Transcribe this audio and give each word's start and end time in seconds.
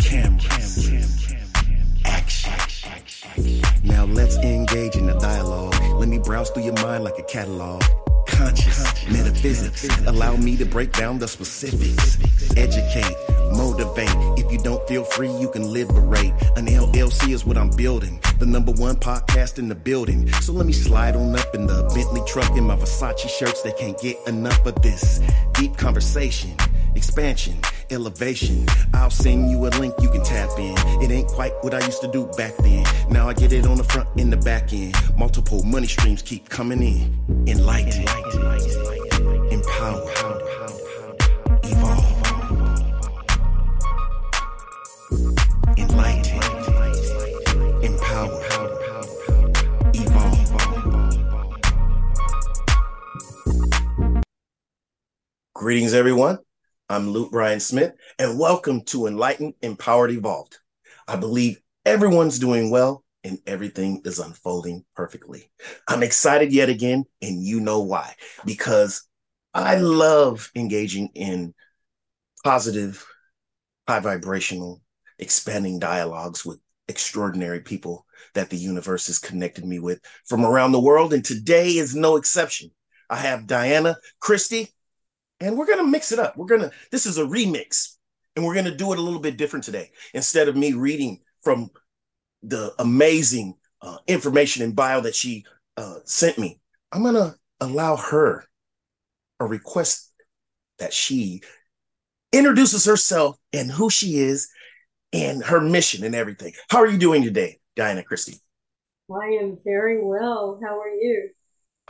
cameras, 0.00 1.34
action. 2.04 2.52
Now 3.84 4.04
let's 4.04 4.36
engage 4.38 4.96
in 4.96 5.08
a 5.08 5.18
dialogue. 5.18 5.74
Let 5.94 6.08
me 6.08 6.18
browse 6.18 6.50
through 6.50 6.64
your 6.64 6.74
mind 6.82 7.04
like 7.04 7.18
a 7.18 7.22
catalog. 7.22 7.82
Conscious 8.26 9.06
metaphysics. 9.08 9.88
Allow 10.06 10.36
me 10.36 10.56
to 10.56 10.64
break 10.64 10.92
down 10.92 11.18
the 11.18 11.28
specifics. 11.28 12.18
Educate, 12.56 13.16
motivate. 13.52 14.08
If 14.38 14.50
you 14.50 14.58
don't 14.58 14.86
feel 14.88 15.04
free, 15.04 15.30
you 15.30 15.50
can 15.50 15.72
liberate. 15.72 16.32
An 16.56 16.66
LLC 16.66 17.30
is 17.30 17.44
what 17.44 17.58
I'm 17.58 17.70
building. 17.70 18.20
The 18.38 18.46
number 18.46 18.72
one 18.72 18.96
podcast 18.96 19.58
in 19.58 19.68
the 19.68 19.74
building. 19.74 20.30
So 20.40 20.52
let 20.52 20.66
me 20.66 20.72
slide 20.72 21.16
on 21.16 21.36
up 21.36 21.54
in 21.54 21.66
the 21.66 21.90
Bentley 21.94 22.22
truck 22.26 22.56
in 22.56 22.64
my 22.64 22.76
Versace 22.76 23.28
shirts. 23.28 23.62
They 23.62 23.72
can't 23.72 23.98
get 24.00 24.16
enough 24.26 24.64
of 24.64 24.80
this 24.82 25.20
deep 25.54 25.76
conversation 25.76 26.56
expansion, 26.94 27.58
elevation. 27.90 28.66
I'll 28.94 29.10
send 29.10 29.50
you 29.50 29.66
a 29.66 29.70
link 29.78 29.94
you 30.00 30.10
can 30.10 30.22
tap 30.22 30.50
in. 30.58 30.74
It 31.02 31.10
ain't 31.10 31.28
quite 31.28 31.52
what 31.62 31.74
I 31.74 31.84
used 31.84 32.00
to 32.02 32.10
do 32.10 32.26
back 32.36 32.56
then. 32.58 32.84
Now 33.10 33.28
I 33.28 33.34
get 33.34 33.52
it 33.52 33.66
on 33.66 33.76
the 33.76 33.84
front 33.84 34.08
and 34.16 34.32
the 34.32 34.36
back 34.36 34.72
end. 34.72 34.94
Multiple 35.16 35.62
money 35.64 35.86
streams 35.86 36.22
keep 36.22 36.48
coming 36.48 36.82
in. 36.82 37.46
Enlighten, 37.46 38.02
empower, 39.50 40.10
evolve. 41.64 42.06
Enlighten, 45.76 46.42
empower, 47.82 48.42
evolve. 49.94 50.46
Greetings, 55.54 55.92
everyone. 55.92 56.38
I'm 56.90 57.10
Luke 57.10 57.30
Bryan 57.30 57.60
Smith, 57.60 57.92
and 58.18 58.36
welcome 58.36 58.80
to 58.86 59.06
Enlightened, 59.06 59.54
Empowered, 59.62 60.10
Evolved. 60.10 60.58
I 61.06 61.14
believe 61.14 61.60
everyone's 61.86 62.40
doing 62.40 62.68
well 62.68 63.04
and 63.22 63.38
everything 63.46 64.02
is 64.04 64.18
unfolding 64.18 64.84
perfectly. 64.96 65.52
I'm 65.86 66.02
excited 66.02 66.52
yet 66.52 66.68
again, 66.68 67.04
and 67.22 67.44
you 67.44 67.60
know 67.60 67.82
why. 67.82 68.16
Because 68.44 69.06
I 69.54 69.76
love 69.76 70.50
engaging 70.56 71.10
in 71.14 71.54
positive, 72.42 73.06
high 73.86 74.00
vibrational, 74.00 74.82
expanding 75.20 75.78
dialogues 75.78 76.44
with 76.44 76.58
extraordinary 76.88 77.60
people 77.60 78.04
that 78.34 78.50
the 78.50 78.56
universe 78.56 79.06
has 79.06 79.20
connected 79.20 79.64
me 79.64 79.78
with 79.78 80.00
from 80.26 80.44
around 80.44 80.72
the 80.72 80.80
world. 80.80 81.12
And 81.12 81.24
today 81.24 81.68
is 81.68 81.94
no 81.94 82.16
exception. 82.16 82.72
I 83.08 83.18
have 83.18 83.46
Diana 83.46 83.96
Christy 84.18 84.74
and 85.40 85.56
we're 85.56 85.66
gonna 85.66 85.86
mix 85.86 86.12
it 86.12 86.18
up. 86.18 86.36
We're 86.36 86.46
gonna 86.46 86.70
this 86.90 87.06
is 87.06 87.18
a 87.18 87.24
remix, 87.24 87.96
and 88.36 88.44
we're 88.44 88.54
gonna 88.54 88.74
do 88.74 88.92
it 88.92 88.98
a 88.98 89.02
little 89.02 89.20
bit 89.20 89.36
different 89.36 89.64
today. 89.64 89.90
Instead 90.14 90.48
of 90.48 90.56
me 90.56 90.72
reading 90.72 91.20
from 91.42 91.70
the 92.42 92.74
amazing 92.78 93.54
uh, 93.82 93.98
information 94.06 94.62
and 94.62 94.76
bio 94.76 95.00
that 95.00 95.14
she 95.14 95.44
uh, 95.76 95.96
sent 96.04 96.38
me, 96.38 96.60
I'm 96.92 97.02
gonna 97.02 97.34
allow 97.60 97.96
her 97.96 98.44
a 99.38 99.46
request 99.46 100.12
that 100.78 100.92
she 100.92 101.42
introduces 102.32 102.84
herself 102.84 103.36
and 103.52 103.70
who 103.70 103.90
she 103.90 104.18
is 104.18 104.48
and 105.12 105.42
her 105.42 105.60
mission 105.60 106.04
and 106.04 106.14
everything. 106.14 106.52
How 106.68 106.78
are 106.78 106.86
you 106.86 106.98
doing 106.98 107.22
today, 107.22 107.58
Diana 107.76 108.02
Christy? 108.02 108.40
I 109.10 109.26
am 109.40 109.58
very 109.64 110.02
well. 110.02 110.60
How 110.62 110.78
are 110.78 110.88
you? 110.88 111.30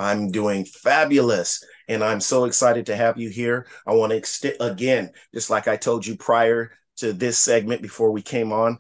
I'm 0.01 0.31
doing 0.31 0.65
fabulous 0.65 1.63
and 1.87 2.03
I'm 2.03 2.21
so 2.21 2.47
excited 2.47 2.87
to 2.87 2.97
have 2.97 3.19
you 3.19 3.29
here. 3.29 3.67
I 3.87 3.93
want 3.93 4.11
to 4.11 4.17
extend 4.17 4.57
again, 4.59 5.11
just 5.35 5.51
like 5.51 5.69
I 5.69 5.77
told 5.77 6.07
you 6.07 6.17
prior 6.17 6.73
to 6.97 7.13
this 7.13 7.39
segment 7.39 7.83
before 7.83 8.11
we 8.11 8.23
came 8.23 8.51
on, 8.51 8.79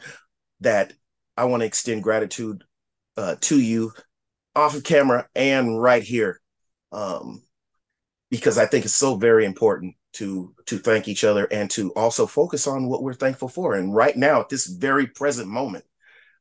that 0.60 0.94
I 1.36 1.44
want 1.44 1.60
to 1.60 1.66
extend 1.66 2.02
gratitude 2.02 2.64
uh, 3.18 3.36
to 3.42 3.60
you 3.60 3.92
off 4.56 4.74
of 4.74 4.82
camera 4.82 5.28
and 5.34 5.80
right 5.80 6.02
here, 6.02 6.40
um, 6.90 7.42
because 8.30 8.56
I 8.56 8.64
think 8.64 8.86
it's 8.86 8.96
so 8.96 9.16
very 9.16 9.44
important 9.44 9.96
to 10.12 10.54
to 10.66 10.78
thank 10.78 11.06
each 11.06 11.22
other 11.22 11.44
and 11.44 11.70
to 11.72 11.90
also 11.92 12.26
focus 12.26 12.66
on 12.66 12.88
what 12.88 13.02
we're 13.02 13.12
thankful 13.12 13.48
for. 13.48 13.74
And 13.74 13.94
right 13.94 14.16
now, 14.16 14.40
at 14.40 14.48
this 14.48 14.66
very 14.66 15.06
present 15.06 15.48
moment, 15.48 15.84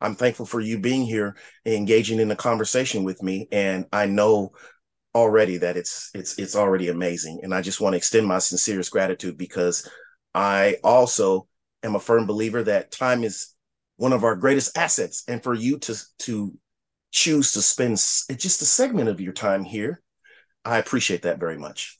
I'm 0.01 0.15
thankful 0.15 0.45
for 0.45 0.61
you 0.61 0.79
being 0.79 1.03
here, 1.03 1.35
engaging 1.65 2.19
in 2.19 2.31
a 2.31 2.35
conversation 2.35 3.03
with 3.03 3.21
me, 3.21 3.47
and 3.51 3.85
I 3.91 4.05
know 4.05 4.53
already 5.15 5.57
that 5.57 5.77
it's 5.77 6.11
it's 6.13 6.37
it's 6.37 6.55
already 6.55 6.89
amazing. 6.89 7.41
And 7.43 7.53
I 7.53 7.61
just 7.61 7.81
want 7.81 7.93
to 7.93 7.97
extend 7.97 8.27
my 8.27 8.39
sincerest 8.39 8.91
gratitude 8.91 9.37
because 9.37 9.89
I 10.33 10.77
also 10.83 11.47
am 11.83 11.95
a 11.95 11.99
firm 11.99 12.25
believer 12.25 12.63
that 12.63 12.91
time 12.91 13.23
is 13.23 13.55
one 13.97 14.13
of 14.13 14.23
our 14.23 14.35
greatest 14.35 14.77
assets, 14.77 15.23
and 15.27 15.43
for 15.43 15.53
you 15.53 15.79
to 15.79 15.95
to 16.19 16.57
choose 17.11 17.53
to 17.53 17.61
spend 17.61 17.97
just 18.37 18.61
a 18.61 18.65
segment 18.65 19.09
of 19.09 19.19
your 19.19 19.33
time 19.33 19.63
here, 19.63 20.01
I 20.63 20.77
appreciate 20.77 21.23
that 21.23 21.39
very 21.39 21.57
much. 21.57 21.97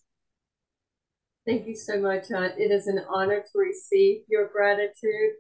Thank 1.46 1.66
you 1.66 1.76
so 1.76 2.00
much. 2.00 2.31
Uh, 2.31 2.50
it 2.58 2.72
is 2.72 2.86
an 2.86 3.02
honor 3.09 3.41
to 3.41 3.59
receive 3.59 4.22
your 4.28 4.50
gratitude 4.50 5.34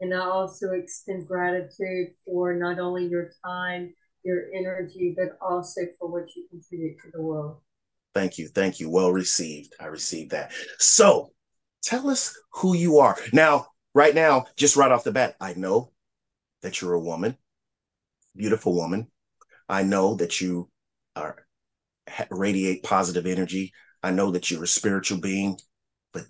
and 0.00 0.14
I 0.14 0.20
also 0.20 0.72
extend 0.72 1.28
gratitude 1.28 2.08
for 2.24 2.54
not 2.54 2.78
only 2.78 3.06
your 3.06 3.30
time, 3.44 3.94
your 4.24 4.44
energy, 4.54 5.14
but 5.16 5.38
also 5.40 5.82
for 5.98 6.10
what 6.10 6.34
you 6.36 6.46
contribute 6.50 6.96
to 7.02 7.10
the 7.12 7.22
world. 7.22 7.58
Thank 8.14 8.38
you. 8.38 8.48
Thank 8.48 8.80
you. 8.80 8.90
Well 8.90 9.12
received. 9.12 9.74
I 9.80 9.86
received 9.86 10.32
that. 10.32 10.52
So 10.78 11.32
tell 11.82 12.10
us 12.10 12.36
who 12.52 12.74
you 12.74 12.98
are. 12.98 13.16
Now, 13.32 13.68
right 13.94 14.14
now, 14.14 14.46
just 14.56 14.76
right 14.76 14.90
off 14.90 15.04
the 15.04 15.12
bat, 15.12 15.36
I 15.40 15.54
know 15.54 15.92
that 16.62 16.80
you're 16.80 16.94
a 16.94 17.00
woman, 17.00 17.36
beautiful 18.36 18.74
woman. 18.74 19.08
I 19.68 19.82
know 19.82 20.16
that 20.16 20.40
you 20.40 20.68
are 21.14 21.46
radiate 22.30 22.82
positive 22.82 23.26
energy. 23.26 23.72
I 24.02 24.10
know 24.10 24.30
that 24.32 24.50
you're 24.50 24.64
a 24.64 24.68
spiritual 24.68 25.20
being, 25.20 25.58
but 26.12 26.24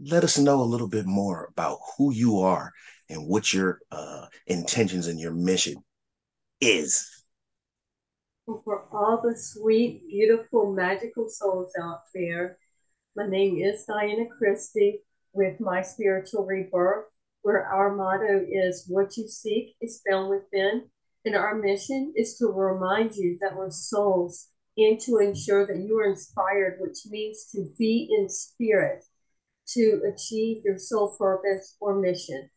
let 0.00 0.24
us 0.24 0.38
know 0.38 0.60
a 0.60 0.64
little 0.64 0.88
bit 0.88 1.06
more 1.06 1.48
about 1.50 1.78
who 1.96 2.12
you 2.12 2.40
are 2.40 2.72
and 3.08 3.26
what 3.26 3.52
your 3.52 3.80
uh, 3.90 4.26
intentions 4.46 5.06
and 5.06 5.18
your 5.18 5.32
mission 5.32 5.76
is. 6.60 7.13
For 8.46 8.84
all 8.92 9.22
the 9.22 9.34
sweet, 9.38 10.06
beautiful, 10.06 10.70
magical 10.70 11.30
souls 11.30 11.72
out 11.80 12.02
there, 12.14 12.58
my 13.16 13.26
name 13.26 13.56
is 13.56 13.86
Diana 13.86 14.26
Christy 14.36 15.00
with 15.32 15.60
My 15.60 15.80
Spiritual 15.80 16.44
Rebirth, 16.44 17.06
where 17.40 17.64
our 17.64 17.94
motto 17.94 18.44
is 18.46 18.84
What 18.86 19.16
you 19.16 19.28
seek 19.28 19.76
is 19.80 20.02
found 20.06 20.28
within. 20.28 20.90
And 21.24 21.34
our 21.34 21.54
mission 21.54 22.12
is 22.16 22.36
to 22.36 22.48
remind 22.48 23.16
you 23.16 23.38
that 23.40 23.56
we're 23.56 23.70
souls 23.70 24.48
and 24.76 25.00
to 25.00 25.18
ensure 25.18 25.66
that 25.66 25.78
you 25.78 25.98
are 26.00 26.10
inspired, 26.10 26.76
which 26.80 26.98
means 27.06 27.46
to 27.52 27.72
be 27.78 28.14
in 28.14 28.28
spirit 28.28 29.04
to 29.68 30.02
achieve 30.12 30.62
your 30.66 30.76
soul 30.76 31.16
purpose 31.16 31.76
or 31.80 31.98
mission. 31.98 32.50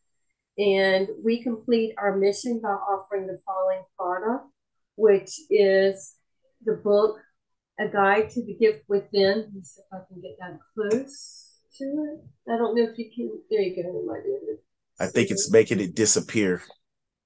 And 0.58 1.08
we 1.24 1.42
complete 1.42 1.94
our 1.96 2.14
mission 2.14 2.60
by 2.62 2.68
offering 2.68 3.26
the 3.26 3.40
following 3.46 3.84
product, 3.96 4.52
which 4.98 5.40
is 5.50 6.16
the 6.64 6.74
book, 6.74 7.18
A 7.78 7.88
Guide 7.88 8.28
to 8.30 8.44
the 8.44 8.54
Gift 8.54 8.84
Within. 8.88 9.38
Let 9.38 9.52
me 9.52 9.62
see 9.62 9.80
if 9.80 9.86
I 9.92 9.98
can 10.08 10.20
get 10.20 10.36
that 10.40 10.58
close 10.74 11.60
to 11.78 11.84
it. 11.84 12.52
I 12.52 12.56
don't 12.58 12.74
know 12.74 12.82
if 12.90 12.98
you 12.98 13.10
can. 13.14 13.30
There 13.50 13.60
you 13.60 13.82
go. 13.82 14.02
My 14.06 14.18
I 15.00 15.08
think 15.08 15.30
it's 15.30 15.50
making 15.50 15.80
it 15.80 15.94
disappear. 15.94 16.62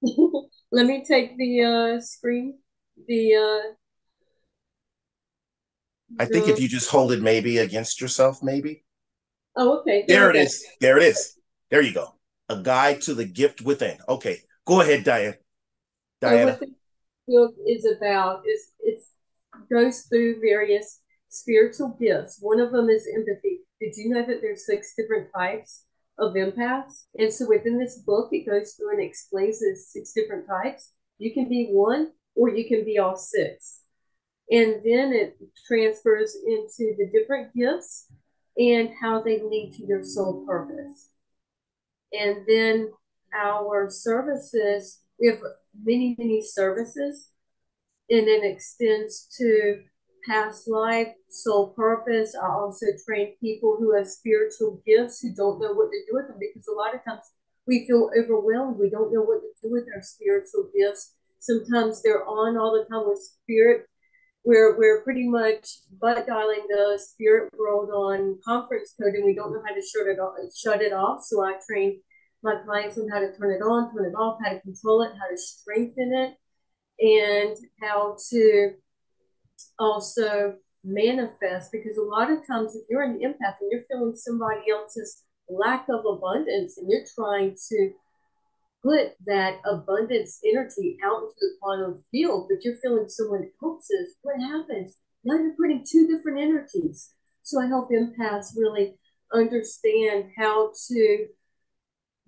Let 0.71 0.85
me 0.85 1.03
take 1.07 1.37
the 1.37 1.63
uh, 1.63 2.01
screen. 2.01 2.59
The 3.07 3.35
uh, 3.35 3.73
I 6.19 6.25
think 6.25 6.47
if 6.47 6.59
you 6.59 6.67
just 6.67 6.91
hold 6.91 7.11
it 7.11 7.21
maybe 7.21 7.57
against 7.57 7.99
yourself, 7.99 8.43
maybe. 8.43 8.85
Oh, 9.55 9.79
okay. 9.79 10.05
There, 10.07 10.19
there 10.19 10.29
it 10.29 10.35
is. 10.35 10.65
There 10.79 10.97
it 10.97 11.03
is. 11.03 11.39
There 11.71 11.81
you 11.81 11.93
go 11.93 12.13
a 12.49 12.61
guide 12.61 13.01
to 13.01 13.13
the 13.13 13.25
gift 13.25 13.61
within. 13.61 13.97
Okay, 14.07 14.39
go 14.65 14.81
ahead, 14.81 15.03
Diane. 15.03 15.35
Diana. 16.21 16.59
Book 17.27 17.55
is 17.67 17.85
about 17.85 18.43
is 18.47 18.71
it 18.79 18.99
goes 19.71 20.01
through 20.01 20.41
various 20.41 21.01
spiritual 21.29 21.97
gifts. 21.99 22.37
One 22.41 22.59
of 22.59 22.71
them 22.71 22.89
is 22.89 23.07
empathy. 23.13 23.61
Did 23.79 23.95
you 23.97 24.09
know 24.09 24.25
that 24.25 24.41
there's 24.41 24.65
six 24.65 24.93
different 24.95 25.29
types 25.35 25.85
of 26.17 26.33
empaths? 26.33 27.05
And 27.17 27.33
so 27.33 27.47
within 27.47 27.79
this 27.79 27.99
book, 27.99 28.29
it 28.31 28.49
goes 28.49 28.73
through 28.73 28.91
and 28.91 29.01
explains 29.01 29.59
the 29.59 29.75
six 29.75 30.13
different 30.13 30.47
types. 30.47 30.93
You 31.17 31.33
can 31.33 31.49
be 31.49 31.69
one 31.71 32.11
or 32.35 32.49
you 32.49 32.67
can 32.67 32.85
be 32.85 32.97
all 32.97 33.15
six. 33.15 33.81
And 34.49 34.81
then 34.83 35.13
it 35.13 35.37
transfers 35.67 36.35
into 36.45 36.95
the 36.97 37.09
different 37.11 37.53
gifts 37.55 38.07
and 38.57 38.89
how 39.01 39.21
they 39.21 39.41
lead 39.41 39.73
to 39.77 39.85
your 39.85 40.03
soul 40.03 40.45
purpose. 40.45 41.09
And 42.11 42.45
then 42.47 42.91
our 43.35 43.89
services, 43.89 44.99
we 45.19 45.27
have 45.27 45.39
many, 45.83 46.15
many 46.17 46.41
services, 46.41 47.29
and 48.09 48.27
it 48.27 48.43
extends 48.43 49.27
to 49.37 49.83
past 50.27 50.67
life, 50.67 51.09
soul 51.29 51.73
purpose. 51.75 52.35
I 52.35 52.47
also 52.47 52.85
train 53.05 53.35
people 53.41 53.77
who 53.79 53.95
have 53.95 54.07
spiritual 54.07 54.81
gifts 54.85 55.21
who 55.21 55.33
don't 55.35 55.59
know 55.59 55.73
what 55.73 55.89
to 55.91 55.99
do 56.09 56.13
with 56.13 56.27
them 56.27 56.37
because 56.39 56.67
a 56.67 56.75
lot 56.75 56.95
of 56.95 57.03
times 57.03 57.23
we 57.67 57.85
feel 57.87 58.09
overwhelmed. 58.17 58.79
We 58.79 58.89
don't 58.89 59.13
know 59.13 59.21
what 59.21 59.41
to 59.41 59.67
do 59.67 59.71
with 59.71 59.85
our 59.95 60.01
spiritual 60.01 60.69
gifts. 60.77 61.15
Sometimes 61.39 62.01
they're 62.01 62.25
on 62.25 62.57
all 62.57 62.73
the 62.73 62.85
time 62.89 63.07
with 63.07 63.19
spirit. 63.19 63.85
We're, 64.45 64.77
we're 64.77 65.03
pretty 65.03 65.27
much 65.27 65.69
butt 66.01 66.27
dialing 66.27 66.65
the 66.67 66.99
spirit 67.01 67.49
world 67.57 67.89
on 67.89 68.39
conference 68.45 68.93
code 68.99 69.13
and 69.13 69.23
we 69.23 69.33
don't 69.33 69.53
know 69.53 69.63
how 69.65 69.73
to 69.73 69.81
shut 69.81 70.07
it 70.07 70.19
off, 70.19 70.35
shut 70.55 70.81
it 70.81 70.91
off. 70.91 71.23
So 71.23 71.43
I 71.43 71.53
train 71.65 72.01
my 72.43 72.55
clients 72.65 72.97
on 72.97 73.09
how 73.09 73.19
to 73.19 73.31
turn 73.37 73.51
it 73.51 73.63
on, 73.63 73.93
turn 73.93 74.05
it 74.05 74.15
off, 74.15 74.39
how 74.43 74.51
to 74.51 74.61
control 74.61 75.01
it, 75.03 75.11
how 75.19 75.29
to 75.29 75.37
strengthen 75.37 76.13
it, 76.13 76.35
and 76.99 77.57
how 77.81 78.17
to 78.29 78.71
also 79.79 80.55
manifest 80.83 81.71
because 81.71 81.97
a 81.97 82.01
lot 82.01 82.29
of 82.29 82.45
times 82.45 82.75
if 82.75 82.83
you're 82.89 83.03
an 83.03 83.19
empath 83.19 83.55
and 83.61 83.71
you're 83.71 83.85
feeling 83.89 84.15
somebody 84.15 84.69
else's 84.69 85.23
lack 85.49 85.87
of 85.89 86.05
abundance 86.05 86.77
and 86.77 86.89
you're 86.89 87.05
trying 87.15 87.55
to 87.69 87.91
put 88.83 89.13
that 89.25 89.59
abundance 89.65 90.39
energy 90.45 90.97
out 91.05 91.23
into 91.23 91.35
the 91.39 91.55
quantum 91.61 92.03
field, 92.11 92.49
but 92.49 92.63
you're 92.63 92.77
feeling 92.83 93.07
someone 93.07 93.49
else's, 93.63 94.15
what 94.21 94.41
happens? 94.41 94.97
Now 95.23 95.35
you're 95.35 95.55
putting 95.55 95.85
two 95.89 96.07
different 96.07 96.39
energies. 96.39 97.13
So 97.43 97.61
I 97.61 97.67
help 97.67 97.89
empaths 97.89 98.57
really 98.57 98.95
understand 99.33 100.31
how 100.37 100.71
to 100.89 101.27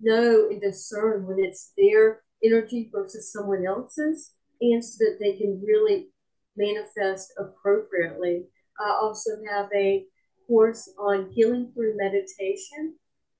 know 0.00 0.48
and 0.50 0.60
discern 0.60 1.26
when 1.26 1.38
it's 1.38 1.72
their 1.76 2.22
energy 2.44 2.90
versus 2.92 3.32
someone 3.32 3.66
else's, 3.66 4.32
and 4.60 4.84
so 4.84 5.04
that 5.04 5.18
they 5.20 5.36
can 5.36 5.62
really 5.64 6.08
manifest 6.56 7.32
appropriately. 7.38 8.44
I 8.78 8.90
also 8.90 9.30
have 9.50 9.68
a 9.74 10.04
course 10.46 10.92
on 10.98 11.30
healing 11.34 11.72
through 11.74 11.96
meditation, 11.96 12.94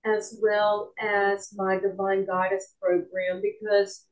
as 0.04 0.38
well 0.42 0.92
as 1.00 1.52
my 1.56 1.78
Divine 1.78 2.26
Goddess 2.26 2.74
program, 2.80 3.42
because 3.42 4.06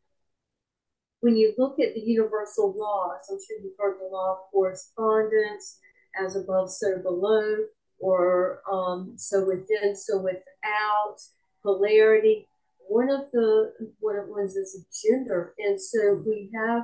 when 1.21 1.37
you 1.37 1.55
look 1.57 1.81
at 1.81 1.95
the 1.95 2.01
universal 2.01 2.75
laws, 2.77 3.27
I'm 3.31 3.39
sure 3.39 3.59
you've 3.63 3.73
heard 3.79 3.99
the 3.99 4.13
law 4.13 4.33
of 4.33 4.39
correspondence, 4.53 5.79
as 6.23 6.37
above, 6.37 6.71
so 6.71 6.99
below, 7.03 7.57
or 7.99 8.61
um, 8.71 9.15
so 9.17 9.47
within, 9.47 9.97
so 9.97 10.19
without, 10.19 11.17
polarity. 11.65 12.47
One 12.87 13.11
of 13.11 13.31
the 13.33 13.73
important 13.81 14.31
ones 14.31 14.55
is 14.55 14.85
gender. 15.03 15.55
And 15.59 15.81
so 15.81 16.23
we 16.25 16.51
have 16.55 16.83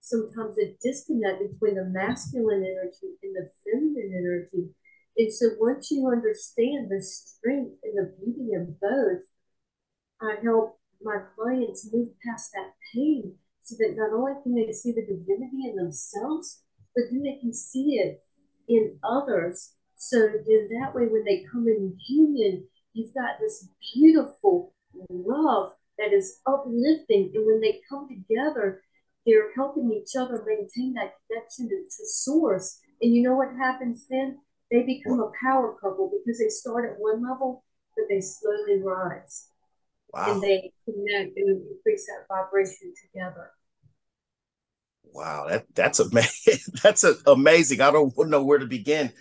sometimes 0.00 0.56
a 0.58 0.76
disconnect 0.82 1.40
between 1.40 1.76
the 1.76 1.86
masculine 1.86 2.62
energy 2.62 3.16
and 3.22 3.34
the 3.34 3.50
feminine 3.64 4.14
energy. 4.16 4.70
And 5.16 5.32
so 5.32 5.46
once 5.58 5.90
you 5.90 6.06
understand 6.06 6.90
the 6.90 7.02
strength 7.02 7.74
and 7.82 7.96
the 7.96 8.14
beauty 8.20 8.54
of 8.54 8.78
both, 8.80 9.24
I 10.20 10.36
help 10.42 10.78
my 11.02 11.18
clients 11.34 11.88
move 11.92 12.08
past 12.24 12.52
that 12.52 12.72
pain 12.94 13.34
so 13.62 13.76
that 13.78 13.96
not 13.96 14.12
only 14.12 14.32
can 14.42 14.54
they 14.54 14.72
see 14.72 14.92
the 14.92 15.02
divinity 15.02 15.70
in 15.70 15.76
themselves, 15.76 16.62
but 16.94 17.04
then 17.10 17.22
they 17.22 17.38
can 17.40 17.52
see 17.52 17.98
it 17.98 18.22
in 18.68 18.98
others. 19.02 19.74
So 19.96 20.18
then 20.18 20.68
that 20.80 20.94
way, 20.94 21.06
when 21.06 21.24
they 21.24 21.44
come 21.50 21.66
in 21.66 21.98
union, 22.06 22.66
you've 22.98 23.14
got 23.14 23.38
this 23.40 23.68
beautiful 23.94 24.74
love 25.08 25.72
that 25.98 26.12
is 26.12 26.40
uplifting. 26.46 27.30
And 27.34 27.46
when 27.46 27.60
they 27.60 27.80
come 27.88 28.08
together, 28.08 28.82
they're 29.26 29.52
helping 29.54 29.92
each 29.92 30.16
other 30.18 30.44
maintain 30.46 30.94
that 30.94 31.14
connection 31.26 31.68
to 31.68 32.06
source. 32.06 32.80
And 33.00 33.14
you 33.14 33.22
know 33.22 33.36
what 33.36 33.54
happens 33.56 34.06
then? 34.08 34.38
They 34.70 34.82
become 34.82 35.20
a 35.20 35.30
power 35.42 35.76
couple 35.80 36.10
because 36.10 36.38
they 36.38 36.48
start 36.48 36.90
at 36.90 37.00
one 37.00 37.22
level, 37.22 37.64
but 37.96 38.06
they 38.08 38.20
slowly 38.20 38.82
rise. 38.82 39.48
Wow. 40.12 40.32
And 40.32 40.42
they 40.42 40.72
connect 40.84 41.36
and 41.36 41.62
increase 41.70 42.06
that 42.06 42.26
vibration 42.28 42.92
together. 43.02 43.52
Wow, 45.04 45.46
that 45.48 45.66
that's 45.74 46.00
amazing. 46.00 46.58
that's 46.82 47.04
a, 47.04 47.14
amazing. 47.26 47.80
I 47.80 47.90
don't 47.90 48.12
know 48.28 48.44
where 48.44 48.58
to 48.58 48.66
begin. 48.66 49.12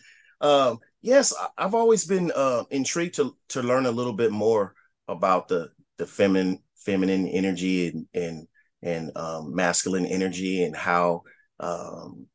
Um, 0.41 0.79
yes, 1.01 1.33
I've 1.57 1.75
always 1.75 2.05
been 2.05 2.31
uh, 2.35 2.63
intrigued 2.69 3.15
to 3.15 3.35
to 3.49 3.61
learn 3.61 3.85
a 3.85 3.91
little 3.91 4.13
bit 4.13 4.31
more 4.31 4.73
about 5.07 5.47
the 5.47 5.71
the 5.97 6.05
feminine 6.07 6.59
feminine 6.75 7.27
energy 7.27 7.87
and 7.89 8.07
and 8.13 8.47
and 8.81 9.17
um, 9.17 9.55
masculine 9.55 10.05
energy 10.05 10.63
and 10.63 10.75
how 10.75 11.23
um, 11.59 12.27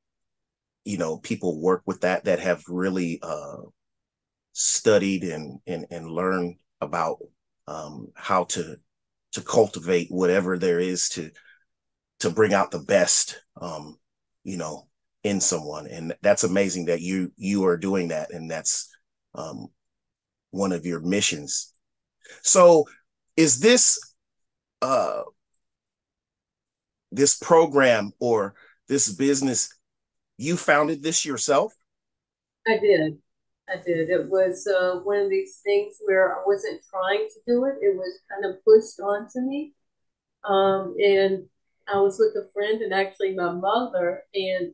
you 0.85 0.99
know 0.99 1.19
people 1.19 1.61
work 1.61 1.83
with 1.87 2.01
that 2.03 2.25
that 2.25 2.41
have 2.41 2.63
really 2.69 3.21
uh, 3.23 3.59
studied 4.53 5.25
and 5.25 5.61
and 5.67 5.87
and 5.91 6.11
learned 6.11 6.57
about 6.81 7.19
um, 7.67 8.09
how 8.15 8.45
to 8.45 8.77
to 9.33 9.41
cultivate 9.41 10.09
whatever 10.11 10.59
there 10.59 10.79
is 10.81 11.09
to 11.09 11.31
to 12.21 12.31
bring 12.31 12.55
out 12.55 12.71
the 12.71 12.79
best 12.79 13.43
um, 13.61 13.99
you 14.45 14.57
know 14.57 14.89
in 15.25 15.41
someone. 15.41 15.87
And 15.87 16.15
that's 16.23 16.45
amazing 16.45 16.87
that 16.87 17.01
you 17.01 17.33
you 17.37 17.65
are 17.65 17.77
doing 17.77 18.09
that. 18.09 18.33
And 18.33 18.51
that's 18.51 18.91
um, 19.35 19.69
one 20.51 20.73
of 20.73 20.87
your 20.87 21.01
missions. 21.01 21.73
So 22.43 22.87
is 23.37 23.61
this 23.61 23.99
uh 24.81 25.23
this 27.11 27.39
program 27.39 28.13
or 28.21 28.55
this 28.89 29.13
business 29.13 29.69
you 30.39 30.57
founded 30.57 31.03
this 31.03 31.25
yourself? 31.25 31.73
I 32.67 32.79
did. 32.79 33.19
I 33.69 33.77
did. 33.77 34.11
It 34.11 34.29
was 34.29 34.67
uh, 34.67 35.01
one 35.01 35.19
of 35.19 35.31
these 35.31 35.61
things 35.63 35.97
where 36.05 36.37
i 36.37 36.43
wasn't 36.45 36.81
trying 36.91 37.29
to 37.29 37.41
do 37.47 37.65
it. 37.67 37.77
It 37.81 37.97
was 37.97 38.19
kind 38.31 38.45
of 38.45 38.63
pushed 38.65 38.99
onto 39.01 39.41
me. 39.41 39.75
Um, 40.45 40.97
and 40.99 41.45
i 41.89 41.99
was 41.99 42.19
with 42.19 42.35
a 42.37 42.49
friend 42.53 42.81
and 42.83 42.93
actually 42.93 43.35
my 43.35 43.53
mother 43.53 44.23
and 44.35 44.73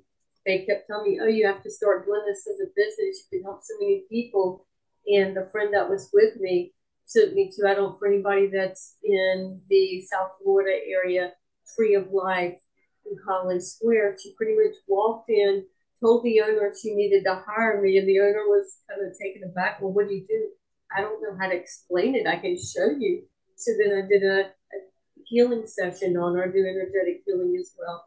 they 0.48 0.64
kept 0.64 0.86
telling 0.86 1.12
me 1.12 1.20
oh 1.22 1.28
you 1.28 1.46
have 1.46 1.62
to 1.62 1.70
start 1.70 2.06
doing 2.06 2.22
this 2.26 2.46
as 2.48 2.60
a 2.60 2.72
business 2.74 3.22
you 3.30 3.38
can 3.38 3.44
help 3.44 3.60
so 3.62 3.74
many 3.80 4.04
people 4.10 4.66
and 5.06 5.36
the 5.36 5.48
friend 5.52 5.72
that 5.72 5.88
was 5.88 6.10
with 6.12 6.36
me 6.40 6.72
took 7.08 7.32
me 7.34 7.50
to 7.54 7.68
i 7.68 7.74
don't 7.74 7.98
for 7.98 8.08
anybody 8.08 8.50
that's 8.52 8.96
in 9.04 9.60
the 9.70 10.02
south 10.10 10.32
florida 10.42 10.76
area 10.90 11.32
Tree 11.74 11.94
of 11.94 12.10
Life 12.12 12.60
in 13.06 13.16
Collins 13.24 13.72
Square. 13.72 14.16
She 14.22 14.34
pretty 14.36 14.54
much 14.54 14.76
walked 14.86 15.30
in, 15.30 15.64
told 16.00 16.24
the 16.24 16.40
owner 16.40 16.72
she 16.80 16.94
needed 16.94 17.24
to 17.24 17.42
hire 17.46 17.80
me, 17.80 17.98
and 17.98 18.08
the 18.08 18.20
owner 18.20 18.46
was 18.46 18.78
kind 18.88 19.06
of 19.06 19.16
taken 19.18 19.42
aback. 19.44 19.80
Well, 19.80 19.92
what 19.92 20.08
do 20.08 20.14
you 20.14 20.26
do? 20.28 20.48
I 20.96 21.00
don't 21.00 21.22
know 21.22 21.36
how 21.38 21.48
to 21.48 21.56
explain 21.56 22.14
it. 22.14 22.26
I 22.26 22.36
can 22.36 22.56
show 22.56 22.90
you. 22.98 23.24
So 23.56 23.72
then 23.78 23.98
I 23.98 24.08
did 24.08 24.22
a, 24.22 24.40
a 24.46 24.78
healing 25.26 25.66
session 25.66 26.16
on 26.16 26.36
her, 26.36 26.50
do 26.50 26.60
energetic 26.60 27.22
healing 27.26 27.56
as 27.60 27.74
well. 27.78 28.04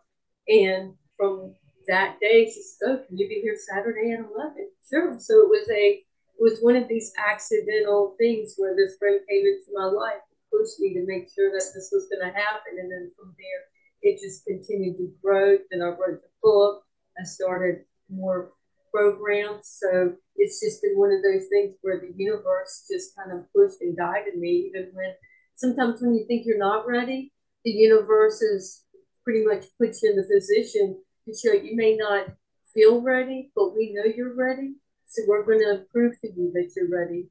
And 0.47 0.93
from 1.17 1.55
that 1.87 2.19
day, 2.19 2.45
she 2.45 2.61
said, 2.61 2.87
"Oh, 2.87 2.97
can 3.07 3.17
you 3.17 3.27
be 3.27 3.41
here 3.41 3.55
Saturday 3.55 4.11
at 4.11 4.19
11?" 4.19 4.69
Sure. 4.89 5.17
So 5.19 5.43
it 5.43 5.49
was 5.49 5.69
a 5.69 6.03
it 6.03 6.39
was 6.39 6.59
one 6.61 6.75
of 6.75 6.87
these 6.87 7.13
accidental 7.17 8.15
things 8.17 8.55
where 8.57 8.75
this 8.75 8.97
friend 8.97 9.19
came 9.29 9.45
into 9.45 9.71
my 9.73 9.85
life 9.85 10.21
pushed 10.51 10.79
me 10.79 10.93
to 10.93 11.05
make 11.05 11.29
sure 11.33 11.49
that 11.51 11.71
this 11.73 11.89
was 11.91 12.07
going 12.11 12.27
to 12.27 12.37
happen. 12.37 12.77
And 12.77 12.91
then 12.91 13.11
from 13.17 13.33
there, 13.39 13.63
it 14.01 14.19
just 14.19 14.45
continued 14.45 14.97
to 14.97 15.13
grow. 15.23 15.57
Then 15.71 15.81
I 15.81 15.95
wrote 15.95 16.21
the 16.21 16.33
book. 16.43 16.83
I 17.19 17.23
started 17.23 17.85
more 18.09 18.51
programs. 18.91 19.79
So 19.79 20.13
it's 20.35 20.59
just 20.59 20.81
been 20.81 20.97
one 20.97 21.11
of 21.11 21.23
those 21.23 21.47
things 21.49 21.75
where 21.81 21.99
the 21.99 22.13
universe 22.15 22.85
just 22.91 23.15
kind 23.15 23.31
of 23.31 23.51
pushed 23.53 23.81
and 23.81 23.97
guided 23.97 24.37
me, 24.37 24.69
even 24.69 24.91
when 24.93 25.13
sometimes 25.55 26.01
when 26.01 26.13
you 26.13 26.25
think 26.27 26.45
you're 26.45 26.57
not 26.57 26.87
ready, 26.87 27.31
the 27.63 27.71
universe 27.71 28.41
is 28.41 28.83
pretty 29.23 29.45
much 29.45 29.65
puts 29.79 30.01
you 30.01 30.09
in 30.09 30.15
the 30.17 30.23
position 30.23 30.99
to 31.25 31.33
show 31.33 31.53
you 31.53 31.75
may 31.75 31.95
not 31.95 32.27
feel 32.73 33.01
ready, 33.01 33.51
but 33.55 33.75
we 33.75 33.93
know 33.93 34.11
you're 34.15 34.35
ready. 34.35 34.73
So 35.07 35.23
we're 35.27 35.45
going 35.45 35.59
to 35.59 35.83
prove 35.91 36.13
to 36.21 36.27
you 36.27 36.51
that 36.53 36.71
you're 36.75 36.89
ready. 36.89 37.27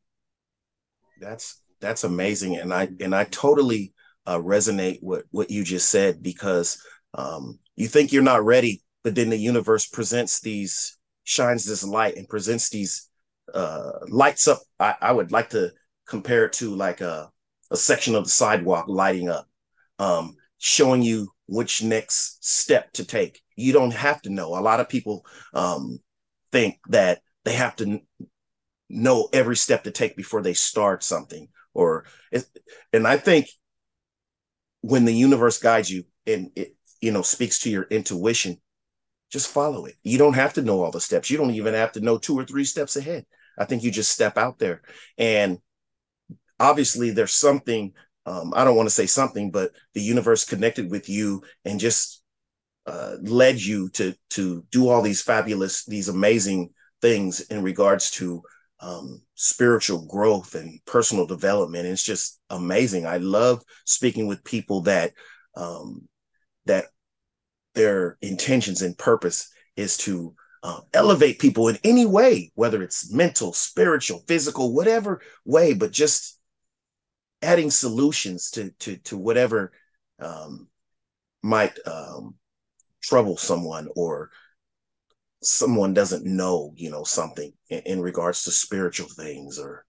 That's 1.21 1.63
that's 1.81 2.05
amazing, 2.05 2.57
and 2.57 2.75
I 2.75 2.89
and 3.01 3.15
I 3.15 3.25
totally 3.25 3.95
uh, 4.27 4.39
resonate 4.39 4.99
with 5.03 5.25
what 5.31 5.51
you 5.51 5.65
just 5.65 5.91
said 5.91 6.23
because 6.23 6.83
um, 7.15 7.59
you 7.77 7.89
think 7.89 8.13
you're 8.13 8.23
not 8.23 8.45
ready, 8.45 8.83
but 9.03 9.15
then 9.15 9.31
the 9.31 9.37
universe 9.37 9.87
presents 9.87 10.41
these 10.41 10.99
shines 11.25 11.65
this 11.65 11.85
light 11.85 12.17
and 12.17 12.29
presents 12.29 12.71
these 12.71 13.09
uh, 13.55 13.93
lights 14.09 14.47
up. 14.49 14.61
I, 14.79 14.95
I 15.01 15.13
would 15.13 15.33
like 15.33 15.51
to 15.51 15.73
compare 16.07 16.45
it 16.45 16.53
to 16.55 16.75
like 16.75 17.01
a 17.01 17.31
a 17.71 17.77
section 17.77 18.15
of 18.15 18.25
the 18.25 18.31
sidewalk 18.31 18.87
lighting 18.89 19.29
up, 19.29 19.47
um, 19.99 20.37
showing 20.59 21.03
you 21.03 21.29
which 21.47 21.83
next 21.83 22.45
step 22.45 22.93
to 22.93 23.05
take. 23.05 23.41
You 23.61 23.73
don't 23.73 23.93
have 23.95 24.23
to 24.23 24.31
know. 24.31 24.59
A 24.59 24.61
lot 24.61 24.81
of 24.81 24.89
people 24.89 25.25
um, 25.55 25.99
think 26.53 26.79
that 26.89 27.21
they 27.45 27.55
have 27.55 27.77
to 27.77 28.01
know 28.89 29.29
every 29.33 29.57
step 29.57 29.85
to 29.85 29.91
take 29.91 30.17
before 30.17 30.43
they 30.43 30.55
start 30.55 31.05
something 31.05 31.49
or 31.75 32.05
and 32.93 33.07
i 33.07 33.17
think 33.17 33.47
when 34.81 35.05
the 35.05 35.15
universe 35.15 35.59
guides 35.59 35.91
you 35.91 36.05
and 36.27 36.51
it 36.57 36.75
you 37.01 37.13
know 37.13 37.23
speaks 37.23 37.61
to 37.61 37.71
your 37.71 37.85
intuition 37.85 38.57
just 39.31 39.49
follow 39.49 39.87
it. 39.87 39.95
You 40.03 40.19
don't 40.19 40.35
have 40.35 40.55
to 40.55 40.63
know 40.63 40.83
all 40.83 40.91
the 40.91 41.01
steps. 41.01 41.31
You 41.31 41.39
don't 41.39 41.53
even 41.53 41.75
have 41.75 41.93
to 41.93 42.01
know 42.01 42.19
two 42.19 42.39
or 42.39 42.45
three 42.45 42.65
steps 42.65 42.97
ahead. 42.97 43.27
I 43.59 43.65
think 43.65 43.83
you 43.83 43.91
just 43.91 44.11
step 44.11 44.37
out 44.37 44.59
there. 44.59 44.83
And 45.19 45.59
obviously, 46.59 47.11
there's 47.11 47.33
something, 47.33 47.93
um, 48.27 48.53
I 48.57 48.65
don't 48.65 48.77
want 48.77 48.89
to 48.89 48.95
say 48.95 49.07
something, 49.07 49.51
but 49.51 49.73
the 49.95 50.03
universe 50.03 50.45
connected 50.45 50.91
with 50.91 51.09
you 51.09 51.43
and 51.65 51.81
just 51.81 52.20
uh, 52.91 53.17
led 53.23 53.61
you 53.63 53.89
to 53.91 54.15
to 54.31 54.65
do 54.73 54.89
all 54.89 55.01
these 55.01 55.23
fabulous, 55.23 55.85
these 55.85 56.09
amazing 56.09 56.71
things 57.01 57.41
in 57.41 57.63
regards 57.63 58.11
to 58.11 58.43
um, 58.81 59.23
spiritual 59.35 60.07
growth 60.07 60.57
and 60.57 60.81
personal 60.87 61.25
development. 61.25 61.87
It's 61.87 62.03
just 62.03 62.41
amazing. 62.51 63.07
I 63.07 63.19
love 63.19 63.63
speaking 63.85 64.27
with 64.27 64.43
people 64.43 64.83
that 64.83 65.13
um, 65.55 66.09
that 66.67 66.87
their 67.75 68.19
intentions 68.23 68.83
and 68.83 68.99
purpose 68.99 69.53
is 69.77 69.97
to 69.99 70.35
uh, 70.65 70.81
elevate 70.93 71.39
people 71.39 71.69
in 71.69 71.79
any 71.85 72.07
way, 72.07 72.51
whether 72.57 72.83
it's 72.83 73.13
mental, 73.13 73.53
spiritual, 73.53 74.25
physical, 74.27 74.75
whatever 74.75 75.23
way, 75.45 75.75
but 75.75 75.93
just 75.93 76.39
adding 77.41 77.71
solutions 77.71 78.51
to 78.51 78.71
to 78.81 78.97
to 78.97 79.17
whatever 79.17 79.71
um, 80.19 80.67
might 81.43 81.79
um, 81.87 82.35
trouble 83.03 83.37
someone 83.37 83.89
or 83.97 84.31
someone 85.43 85.95
doesn't 85.95 86.25
know, 86.25 86.73
you 86.77 86.91
know, 86.91 87.05
something 87.05 87.53
in, 87.71 87.81
in 87.87 88.01
regards 88.01 88.45
to 88.45 88.51
spiritual 88.51 89.09
things 89.17 89.59
or 89.59 89.85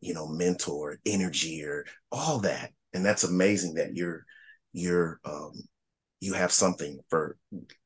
you 0.00 0.14
know 0.14 0.26
mental 0.26 0.76
or 0.76 0.98
energy 1.06 1.62
or 1.64 1.84
all 2.10 2.38
that, 2.40 2.72
and 2.94 3.04
that's 3.04 3.24
amazing 3.24 3.74
that 3.74 3.94
you're 3.96 4.24
you're 4.72 5.20
um, 5.24 5.52
you 6.20 6.34
have 6.34 6.52
something 6.52 7.00
for 7.08 7.36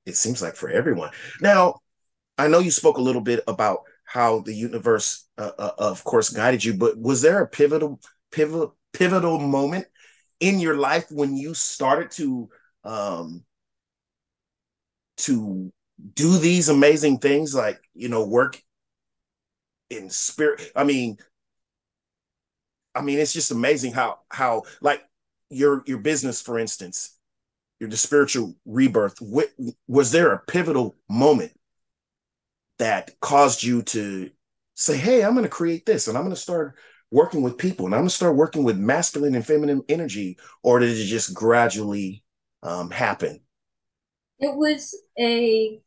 it 0.07 0.17
seems 0.17 0.43
like 0.43 0.57
for 0.57 0.71
everyone. 0.71 1.11
Now 1.41 1.81
i 2.39 2.49
know 2.49 2.59
you 2.59 2.71
spoke 2.71 2.99
a 2.99 3.03
little 3.03 3.21
bit 3.21 3.41
about 3.47 3.81
how 4.05 4.41
the 4.41 4.55
universe 4.55 5.27
uh, 5.39 5.53
uh, 5.59 5.73
of 5.79 6.05
course 6.05 6.31
guided 6.31 6.65
you 6.65 6.75
but 6.75 6.99
was 6.99 7.23
there 7.23 7.43
a 7.43 7.49
pivotal 7.49 8.01
pivotal 8.31 8.77
pivotal 8.93 9.39
moment 9.39 9.87
in 10.41 10.61
your 10.61 10.77
life 10.77 11.07
when 11.11 11.37
you 11.37 11.55
started 11.55 12.11
to 12.11 12.49
um 12.85 13.45
to 15.19 15.73
do 16.15 16.39
these 16.39 16.69
amazing 16.69 17.19
things 17.19 17.55
like 17.55 17.81
you 17.95 18.09
know 18.09 18.27
work 18.27 18.61
in 19.91 20.11
spirit. 20.11 20.73
I 20.75 20.85
mean 20.85 21.19
i 22.95 23.03
mean 23.03 23.19
it's 23.19 23.33
just 23.33 23.51
amazing 23.51 23.93
how 23.93 24.19
how 24.31 24.63
like 24.81 25.03
your 25.51 25.83
your 25.87 25.99
business 25.99 26.41
for 26.41 26.59
instance 26.59 27.19
your 27.81 27.91
the 27.91 27.97
spiritual 27.97 28.55
rebirth 28.65 29.17
was 29.89 30.13
there 30.13 30.33
a 30.33 30.43
pivotal 30.47 30.95
moment 31.09 31.53
that 32.79 33.11
caused 33.21 33.63
you 33.63 33.83
to 33.83 34.31
say 34.75 34.97
hey 34.97 35.25
i'm 35.25 35.35
going 35.35 35.45
to 35.45 35.51
create 35.51 35.85
this 35.87 36.09
and 36.09 36.17
i'm 36.17 36.25
going 36.25 36.35
to 36.35 36.41
start 36.41 36.77
working 37.11 37.43
with 37.43 37.59
people 37.59 37.87
and 37.87 37.95
i'm 37.95 38.01
going 38.01 38.09
to 38.09 38.15
start 38.15 38.37
working 38.37 38.65
with 38.65 38.79
masculine 38.79 39.35
and 39.35 39.47
feminine 39.47 39.83
energy 39.89 40.39
or 40.63 40.79
did 40.79 40.97
it 40.97 41.05
just 41.05 41.35
gradually 41.35 42.23
um, 42.63 42.91
happen 42.91 43.41
it 44.39 44.57
was 44.57 44.95
a 45.19 45.81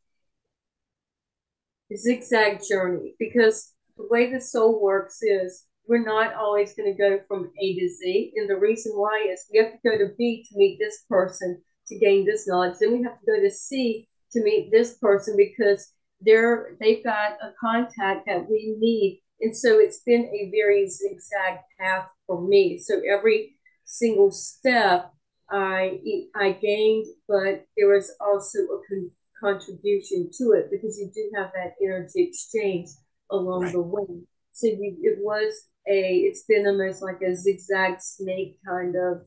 zigzag 1.96 2.60
journey 2.68 3.14
because 3.18 3.72
the 3.96 4.06
way 4.10 4.32
the 4.32 4.40
soul 4.40 4.80
works 4.80 5.22
is 5.22 5.64
we're 5.86 6.04
not 6.04 6.34
always 6.34 6.74
going 6.74 6.92
to 6.92 6.98
go 6.98 7.18
from 7.26 7.50
A 7.60 7.78
to 7.78 7.88
Z. 7.88 8.32
And 8.36 8.48
the 8.48 8.56
reason 8.56 8.92
why 8.92 9.26
is 9.32 9.46
we 9.50 9.58
have 9.58 9.72
to 9.72 9.78
go 9.84 9.96
to 9.96 10.12
B 10.18 10.46
to 10.48 10.58
meet 10.58 10.78
this 10.78 11.04
person 11.08 11.62
to 11.88 11.98
gain 11.98 12.26
this 12.26 12.46
knowledge. 12.46 12.74
Then 12.78 12.92
we 12.92 13.02
have 13.04 13.18
to 13.18 13.26
go 13.26 13.40
to 13.40 13.50
C 13.50 14.06
to 14.32 14.42
meet 14.42 14.70
this 14.70 14.98
person 14.98 15.34
because 15.36 15.92
they're 16.20 16.76
they've 16.80 17.02
got 17.02 17.32
a 17.42 17.52
contact 17.58 18.26
that 18.26 18.48
we 18.48 18.76
need. 18.78 19.22
And 19.40 19.56
so 19.56 19.78
it's 19.78 20.00
been 20.04 20.26
a 20.26 20.50
very 20.50 20.88
zigzag 20.88 21.60
path 21.80 22.08
for 22.26 22.46
me. 22.46 22.78
So 22.78 23.00
every 23.08 23.56
single 23.84 24.30
step 24.30 25.12
I 25.50 26.00
I 26.34 26.52
gained, 26.52 27.06
but 27.26 27.64
there 27.76 27.88
was 27.88 28.12
also 28.20 28.58
a 28.58 28.80
con- 28.88 29.10
contribution 29.40 30.30
to 30.38 30.52
it 30.52 30.70
because 30.70 30.98
you 30.98 31.10
do 31.14 31.30
have 31.36 31.50
that 31.54 31.74
energy 31.82 32.22
exchange 32.22 32.88
along 33.30 33.62
right. 33.64 33.72
the 33.72 33.80
way. 33.80 34.20
So 34.52 34.66
you, 34.66 34.96
it 35.02 35.18
was 35.20 35.68
a 35.88 36.16
it's 36.16 36.44
been 36.44 36.66
almost 36.66 37.02
like 37.02 37.22
a 37.22 37.34
zigzag 37.34 38.00
snake 38.00 38.58
kind 38.66 38.94
of 38.96 39.26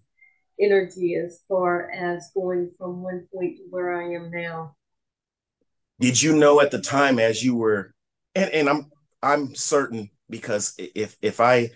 energy 0.59 1.15
as 1.15 1.41
far 1.47 1.89
as 1.91 2.29
going 2.35 2.71
from 2.77 3.01
one 3.01 3.27
point 3.33 3.57
to 3.57 3.63
where 3.69 3.93
I 3.93 4.13
am 4.13 4.29
now. 4.31 4.75
Did 5.99 6.21
you 6.21 6.35
know 6.35 6.61
at 6.61 6.71
the 6.71 6.81
time 6.81 7.19
as 7.19 7.43
you 7.43 7.55
were 7.55 7.93
and, 8.35 8.49
and 8.51 8.69
I'm 8.69 8.91
I'm 9.23 9.55
certain 9.55 10.09
because 10.29 10.75
if 10.77 11.17
if 11.21 11.39
I 11.39 11.71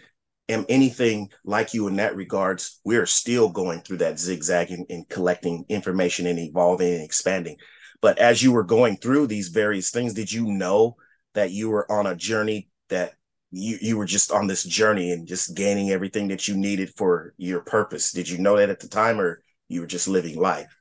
am 0.50 0.66
anything 0.70 1.30
like 1.44 1.74
you 1.74 1.88
in 1.88 1.96
that 1.98 2.16
regards, 2.16 2.80
we're 2.84 3.06
still 3.06 3.50
going 3.50 3.82
through 3.82 3.98
that 3.98 4.20
zigzagging 4.20 4.86
and 4.90 5.08
collecting 5.10 5.66
information 5.70 6.28
and 6.28 6.40
evolving 6.40 6.94
and 6.94 7.04
expanding. 7.04 7.58
But 8.02 8.20
as 8.20 8.44
you 8.44 8.52
were 8.52 8.64
going 8.64 8.98
through 8.98 9.28
these 9.28 9.50
various 9.50 9.90
things, 9.90 10.14
did 10.14 10.32
you 10.32 10.46
know 10.46 10.98
that 11.34 11.52
you 11.52 11.70
were 11.70 11.90
on 11.92 12.08
a 12.08 12.16
journey 12.16 12.70
that 12.90 13.14
you 13.52 13.78
you 13.82 13.98
were 13.98 14.06
just 14.06 14.32
on 14.32 14.48
this 14.48 14.64
journey 14.64 15.12
and 15.12 15.28
just 15.28 15.56
gaining 15.56 15.92
everything 15.92 16.28
that 16.28 16.48
you 16.48 16.58
needed 16.58 16.90
for 16.96 17.34
your 17.38 17.62
purpose. 17.62 18.12
Did 18.12 18.28
you 18.28 18.38
know 18.38 18.58
that 18.58 18.70
at 18.70 18.80
the 18.80 18.88
time, 18.88 19.20
or 19.20 19.42
you 19.70 19.82
were 19.82 19.88
just 19.88 20.08
living 20.08 20.40
life? 20.40 20.76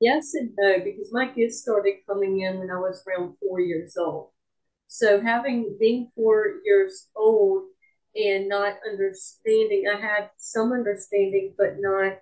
Yes 0.00 0.34
and 0.34 0.50
no, 0.58 0.78
because 0.84 1.10
my 1.12 1.28
kids 1.28 1.60
started 1.60 1.94
coming 2.08 2.40
in 2.40 2.58
when 2.58 2.70
I 2.70 2.78
was 2.78 3.02
around 3.06 3.36
four 3.40 3.60
years 3.60 3.96
old. 3.96 4.30
So 4.88 5.20
having 5.20 5.76
being 5.80 6.10
four 6.14 6.56
years 6.64 7.08
old 7.16 7.64
and 8.14 8.48
not 8.48 8.74
understanding, 8.88 9.84
I 9.92 10.00
had 10.00 10.30
some 10.36 10.72
understanding, 10.72 11.54
but 11.56 11.76
not 11.78 12.18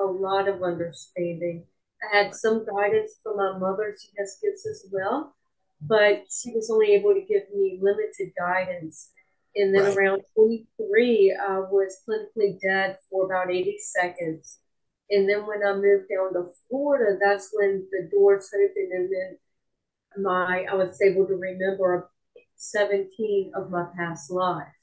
a 0.00 0.04
lot 0.04 0.48
of 0.48 0.62
understanding. 0.62 1.64
I 2.02 2.16
had 2.16 2.34
some 2.34 2.64
guidance 2.64 3.18
from 3.22 3.36
my 3.36 3.58
mother. 3.58 3.94
She 4.00 4.10
has 4.18 4.38
kids 4.42 4.66
as 4.66 4.86
well, 4.90 5.34
but 5.80 6.24
she 6.30 6.52
was 6.52 6.70
only 6.70 6.94
able 6.94 7.14
to 7.14 7.20
give 7.20 7.42
me 7.54 7.78
limited 7.80 8.32
guidance. 8.38 9.10
And 9.56 9.74
then 9.74 9.84
right. 9.84 9.96
around 9.96 10.22
23, 10.36 11.36
I 11.40 11.58
was 11.58 11.98
clinically 12.08 12.58
dead 12.60 12.96
for 13.10 13.26
about 13.26 13.50
80 13.50 13.76
seconds. 13.78 14.58
And 15.10 15.28
then 15.28 15.46
when 15.46 15.64
I 15.66 15.72
moved 15.74 16.08
down 16.10 16.34
to 16.34 16.50
Florida, 16.68 17.18
that's 17.20 17.50
when 17.52 17.86
the 17.90 18.08
doors 18.12 18.50
opened, 18.54 18.92
and 18.92 19.10
then 19.10 19.38
my 20.22 20.66
I 20.70 20.74
was 20.74 21.00
able 21.00 21.26
to 21.26 21.34
remember 21.34 22.10
17 22.56 23.52
of 23.54 23.70
my 23.70 23.86
past 23.96 24.30
lives. 24.30 24.77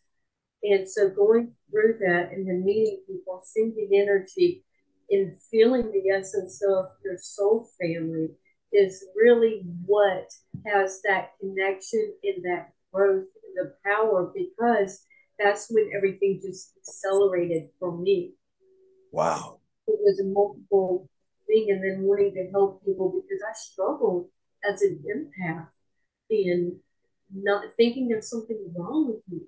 And 0.66 0.90
so 0.90 1.10
going 1.10 1.52
through 1.70 2.00
that 2.00 2.32
and 2.32 2.48
then 2.48 2.66
meeting 2.66 3.02
people, 3.08 3.42
seeing 3.46 3.76
the 3.76 4.00
energy, 4.00 4.64
and 5.10 5.36
feeling 5.52 5.92
the 5.92 6.10
essence 6.10 6.62
of 6.68 6.86
your 7.04 7.18
soul 7.18 7.70
family 7.80 8.30
is 8.74 9.06
really 9.16 9.62
what 9.86 10.28
has 10.66 11.02
that 11.04 11.32
connection 11.40 12.14
and 12.24 12.44
that 12.44 12.72
growth 12.92 13.26
and 13.44 13.56
the 13.68 13.74
power 13.86 14.34
because 14.34 15.06
that's 15.38 15.68
when 15.70 15.92
everything 15.96 16.42
just 16.44 16.74
accelerated 16.78 17.70
for 17.80 17.96
me. 17.98 18.34
Wow. 19.12 19.60
It 19.88 20.00
was 20.02 20.20
a 20.20 20.26
multiple 20.26 21.08
thing 21.48 21.68
and 21.70 21.84
then 21.84 22.04
wanting 22.08 22.34
to 22.34 22.50
help 22.52 22.84
people 22.84 23.12
because 23.12 23.44
I 23.48 23.54
struggled 23.54 24.28
as 24.68 24.82
an 24.82 25.04
empath 25.14 25.68
and 26.32 26.78
not 27.34 27.66
thinking 27.78 28.08
there's 28.08 28.30
something 28.30 28.74
wrong 28.76 29.08
with 29.08 29.22
me, 29.30 29.46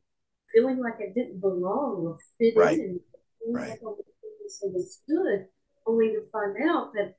feeling 0.54 0.80
like 0.80 0.96
I 0.96 1.14
didn't 1.14 1.42
belong 1.42 2.06
or 2.06 2.18
fit 2.38 2.54
right. 2.56 2.78
in, 2.78 3.00
feeling 3.40 3.56
right. 3.56 3.70
like 3.70 3.80
I 3.82 3.86
was 3.86 4.04
misunderstood, 4.44 5.48
only 5.86 6.08
to 6.08 6.22
find 6.32 6.56
out 6.70 6.94
that 6.94 7.16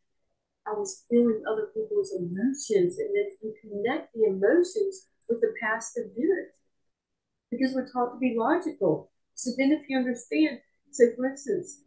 I 0.67 0.73
was 0.73 1.05
feeling 1.11 1.43
other 1.51 1.69
people's 1.75 2.13
emotions 2.13 2.99
and 2.99 3.09
then 3.15 3.29
you 3.43 3.55
connect 3.61 4.13
the 4.15 4.25
emotions 4.25 5.09
with 5.29 5.41
the 5.41 5.55
past 5.61 5.97
event 5.97 6.53
because 7.51 7.73
we're 7.75 7.91
taught 7.91 8.15
to 8.15 8.19
be 8.19 8.35
logical. 8.37 9.11
So 9.35 9.51
then, 9.57 9.73
if 9.73 9.89
you 9.89 9.97
understand, 9.97 10.61
so 10.91 11.05
for 11.17 11.27
instance, 11.27 11.83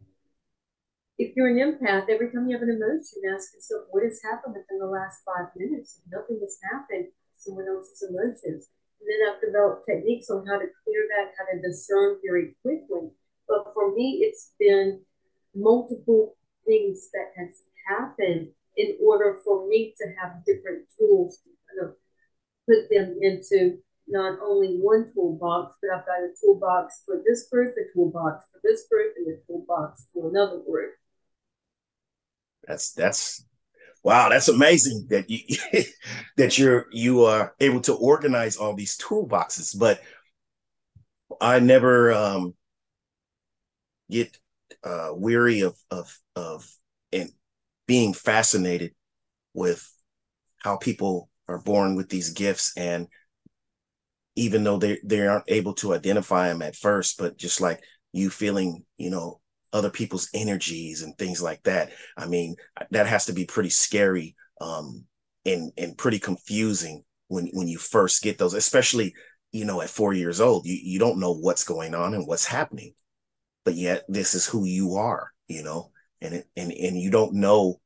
if 1.18 1.36
you're 1.36 1.48
an 1.48 1.60
empath, 1.60 2.08
every 2.08 2.32
time 2.32 2.48
you 2.48 2.56
have 2.56 2.66
an 2.66 2.74
emotion, 2.74 3.22
ask 3.32 3.54
yourself, 3.54 3.84
what 3.90 4.02
has 4.02 4.20
happened 4.22 4.54
within 4.56 4.78
the 4.78 4.86
last 4.86 5.20
five 5.24 5.54
minutes? 5.54 6.00
Nothing 6.10 6.40
has 6.40 6.58
happened. 6.72 7.08
Someone 7.36 7.68
else's 7.68 8.02
emotions. 8.08 8.70
And 9.02 9.10
then 9.10 9.20
I've 9.28 9.40
developed 9.42 9.86
techniques 9.86 10.30
on 10.30 10.46
how 10.46 10.58
to 10.58 10.66
clear 10.84 11.02
that, 11.10 11.32
how 11.36 11.44
to 11.50 11.60
discern 11.60 12.18
very 12.24 12.54
quickly. 12.62 13.10
But 13.48 13.74
for 13.74 13.92
me, 13.92 14.22
it's 14.22 14.52
been 14.58 15.00
multiple 15.54 16.36
things 16.64 17.10
that 17.12 17.32
has 17.36 17.62
happened 17.88 18.48
in 18.76 18.96
order 19.02 19.38
for 19.44 19.68
me 19.68 19.92
to 19.98 20.06
have 20.22 20.44
different 20.46 20.84
tools 20.96 21.38
to 21.38 21.50
kind 21.68 21.90
of 21.90 21.96
put 22.66 22.88
them 22.90 23.18
into 23.20 23.78
not 24.06 24.38
only 24.40 24.76
one 24.78 25.10
toolbox, 25.12 25.76
but 25.82 25.90
I've 25.90 26.06
got 26.06 26.22
a 26.22 26.30
toolbox 26.40 27.02
for 27.04 27.22
this 27.26 27.48
group, 27.50 27.74
a 27.76 27.92
toolbox 27.92 28.44
for 28.52 28.60
this 28.62 28.86
group, 28.88 29.14
and 29.16 29.26
a 29.28 29.46
toolbox 29.46 30.06
for 30.14 30.30
another 30.30 30.60
group. 30.60 30.92
That's 32.66 32.92
that's 32.92 33.44
Wow, 34.04 34.28
that's 34.30 34.48
amazing 34.48 35.06
that 35.10 35.30
you 35.30 35.56
that 36.36 36.58
you're 36.58 36.86
you 36.90 37.24
are 37.24 37.54
able 37.60 37.80
to 37.82 37.94
organize 37.94 38.56
all 38.56 38.74
these 38.74 38.98
toolboxes. 38.98 39.78
But 39.78 40.00
I 41.40 41.58
never 41.58 42.12
um, 42.12 42.54
get 44.10 44.36
uh, 44.84 45.10
weary 45.14 45.60
of 45.60 45.76
of 45.90 46.18
of 46.36 46.68
and 47.12 47.30
being 47.86 48.14
fascinated 48.14 48.92
with 49.54 49.88
how 50.58 50.76
people 50.76 51.30
are 51.48 51.60
born 51.60 51.96
with 51.96 52.10
these 52.10 52.30
gifts 52.30 52.72
and 52.76 53.08
even 54.36 54.64
though 54.64 54.78
they 54.78 54.98
they 55.04 55.26
aren't 55.26 55.44
able 55.48 55.74
to 55.74 55.94
identify 55.94 56.48
them 56.48 56.62
at 56.62 56.76
first 56.76 57.18
but 57.18 57.36
just 57.36 57.60
like 57.60 57.82
you 58.12 58.30
feeling 58.30 58.84
you 58.96 59.10
know 59.10 59.40
other 59.72 59.90
people's 59.90 60.28
energies 60.34 61.02
and 61.02 61.16
things 61.16 61.42
like 61.42 61.62
that. 61.64 61.90
I 62.16 62.26
mean 62.26 62.56
that 62.90 63.06
has 63.06 63.26
to 63.26 63.32
be 63.32 63.44
pretty 63.46 63.70
scary 63.70 64.36
um 64.60 65.04
and 65.44 65.72
and 65.76 65.98
pretty 65.98 66.18
confusing 66.18 67.04
when 67.28 67.48
when 67.52 67.68
you 67.68 67.78
first 67.78 68.22
get 68.22 68.38
those 68.38 68.54
especially 68.54 69.14
you 69.50 69.64
know 69.64 69.80
at 69.80 69.90
4 69.90 70.12
years 70.12 70.40
old 70.40 70.66
you 70.66 70.78
you 70.80 70.98
don't 70.98 71.18
know 71.18 71.34
what's 71.34 71.64
going 71.64 71.94
on 71.94 72.14
and 72.14 72.26
what's 72.26 72.44
happening 72.44 72.92
but 73.64 73.74
yet 73.74 74.04
this 74.08 74.34
is 74.34 74.46
who 74.46 74.64
you 74.64 74.94
are 74.94 75.30
you 75.48 75.62
know 75.62 75.90
and 76.20 76.34
it, 76.34 76.46
and 76.56 76.72
and 76.72 77.00
you 77.00 77.10
don't 77.10 77.34
know 77.34 77.80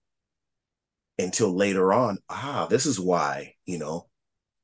until 1.19 1.57
later 1.57 1.93
on 1.93 2.19
ah 2.29 2.67
this 2.69 2.85
is 2.85 3.01
why 3.01 3.55
you 3.65 3.79
know 3.79 4.07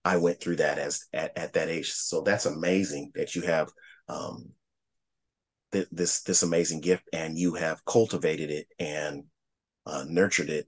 i 0.04 0.16
went 0.16 0.40
through 0.40 0.56
that 0.56 0.78
as 0.78 1.06
at, 1.12 1.36
at 1.36 1.52
that 1.54 1.68
age. 1.68 1.92
So 1.92 2.20
that's 2.20 2.46
amazing 2.46 3.12
that 3.14 3.34
you 3.34 3.42
have 3.42 3.70
um 4.08 4.50
th- 5.72 5.88
this 5.90 6.22
this 6.22 6.42
amazing 6.42 6.80
gift 6.80 7.04
and 7.12 7.38
you 7.38 7.54
have 7.54 7.84
cultivated 7.84 8.50
it 8.50 8.66
and 8.78 9.24
uh, 9.86 10.04
nurtured 10.08 10.50
it 10.50 10.66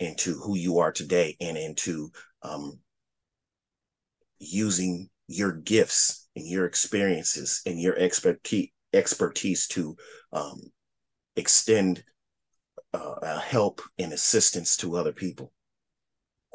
into 0.00 0.34
who 0.34 0.56
you 0.56 0.78
are 0.78 0.92
today 0.92 1.36
and 1.40 1.56
into 1.56 2.10
um 2.42 2.78
using 4.38 5.08
your 5.28 5.52
gifts 5.52 6.28
and 6.36 6.46
your 6.46 6.66
experiences 6.66 7.62
and 7.66 7.80
your 7.80 7.96
expertise 7.96 8.70
expertise 8.92 9.66
to 9.66 9.96
um 10.32 10.60
extend 11.36 12.02
uh, 12.94 13.38
help 13.38 13.82
and 13.98 14.12
assistance 14.12 14.76
to 14.76 14.96
other 14.96 15.12
people 15.12 15.52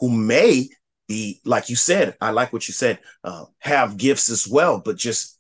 who 0.02 0.10
may 0.10 0.68
be, 1.08 1.40
like 1.46 1.70
you 1.70 1.76
said, 1.76 2.16
I 2.20 2.32
like 2.32 2.52
what 2.52 2.68
you 2.68 2.74
said, 2.74 3.00
uh, 3.24 3.46
have 3.60 3.98
gifts 3.98 4.30
as 4.30 4.48
well, 4.48 4.82
but 4.84 4.98
just 4.98 5.40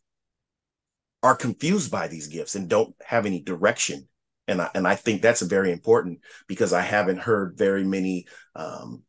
are 1.23 1.35
confused 1.35 1.91
by 1.91 2.07
these 2.07 2.27
gifts 2.27 2.55
and 2.55 2.69
don't 2.69 2.95
have 3.05 3.25
any 3.25 3.41
direction. 3.41 4.07
And 4.47 4.61
I, 4.61 4.69
and 4.73 4.87
I 4.87 4.95
think 4.95 5.21
that's 5.21 5.41
very 5.41 5.71
important 5.71 6.19
because 6.47 6.73
I 6.73 6.81
haven't 6.81 7.19
heard 7.19 7.57
very 7.57 7.83
many 7.83 8.25
um, 8.55 9.03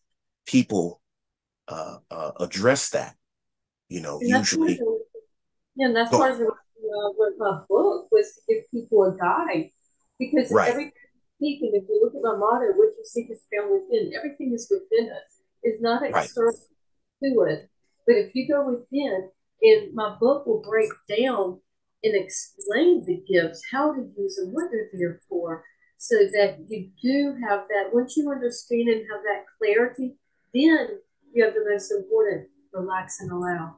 people 0.47 1.01
uh, 1.69 1.99
uh, 2.11 2.33
address 2.39 2.91
that. 2.91 3.17
You 3.89 4.01
know, 4.01 4.19
And 4.21 4.29
usually. 4.31 4.81
yeah, 5.77 5.87
and 5.87 5.97
that's 5.97 6.11
Go- 6.11 6.19
part 6.19 6.33
of 6.33 6.39
the 6.39 6.47
uh, 6.47 7.31
my 7.39 7.61
book 7.69 8.09
was 8.11 8.33
to 8.35 8.55
give 8.55 8.71
people 8.71 9.05
a 9.05 9.17
guide 9.17 9.71
because 10.19 10.51
Right. 10.53 10.71
every 10.71 10.93
speaking, 11.37 11.73
if 11.75 11.85
you 11.89 12.01
look 12.03 12.15
at 12.15 12.23
my 12.23 12.37
motto, 12.37 12.67
what 12.77 12.93
you 12.97 13.05
seek 13.05 13.31
is 13.31 13.41
found 13.55 13.73
within. 13.73 14.13
Everything 14.17 14.53
is 14.55 14.71
within 14.71 15.11
us. 15.11 15.41
It's 15.63 15.83
not 15.83 16.03
Right. 16.03 16.25
external 16.25 16.53
to 17.23 17.47
us. 17.51 17.59
But 18.07 18.17
if 18.17 18.35
you 18.35 18.49
go 18.49 18.69
within, 18.69 19.31
and 19.63 19.95
my 19.95 20.17
book 20.21 20.47
will 20.47 20.61
break 20.63 20.91
down 21.09 21.61
and 22.05 22.15
explain 22.15 23.05
the 23.07 23.23
gifts, 23.33 23.63
how 23.71 23.93
to 23.93 24.09
use 24.17 24.37
them, 24.37 24.53
what 24.53 24.71
they're 24.71 24.91
there 24.93 25.21
for, 25.29 25.65
so 25.99 26.17
that 26.17 26.59
you 26.69 26.91
do 27.01 27.37
have 27.49 27.61
that. 27.69 27.91
Once 27.93 28.17
you 28.17 28.31
understand 28.31 28.89
and 28.89 29.07
have 29.11 29.23
that 29.23 29.45
clarity, 29.59 30.17
then 30.53 30.99
you 31.33 31.45
have 31.45 31.55
the 31.55 31.65
most 31.69 31.93
important 31.93 32.49
relax 32.73 33.21
and 33.21 33.31
allow. 33.31 33.77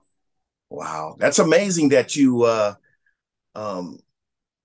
Wow, 0.71 1.17
that's 1.19 1.39
amazing 1.39 1.91
that 1.91 2.17
you 2.17 2.43
uh 2.45 2.75
um 3.55 3.99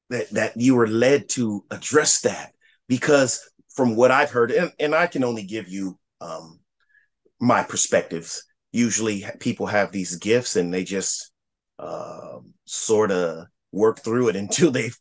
that 0.10 0.30
that 0.32 0.58
you 0.58 0.76
were 0.76 0.88
led 0.88 1.30
to 1.30 1.64
address 1.70 2.22
that 2.22 2.54
because 2.88 3.48
from 3.76 3.96
what 3.96 4.12
I've 4.12 4.32
heard 4.32 4.52
and, 4.52 4.72
and 4.80 4.96
I 4.96 5.08
can 5.08 5.24
only 5.24 5.44
give 5.44 5.70
you 5.70 6.00
um 6.22 6.60
my 7.40 7.64
perspectives. 7.64 8.44
Usually 8.72 9.26
people 9.40 9.66
have 9.68 9.92
these 9.92 10.16
gifts 10.16 10.56
and 10.56 10.74
they 10.74 10.84
just 10.84 11.32
um 11.80 12.54
sort 12.66 13.12
of 13.12 13.46
work 13.72 14.00
through 14.02 14.30
it 14.30 14.36
until 14.44 14.72
they 14.72 14.92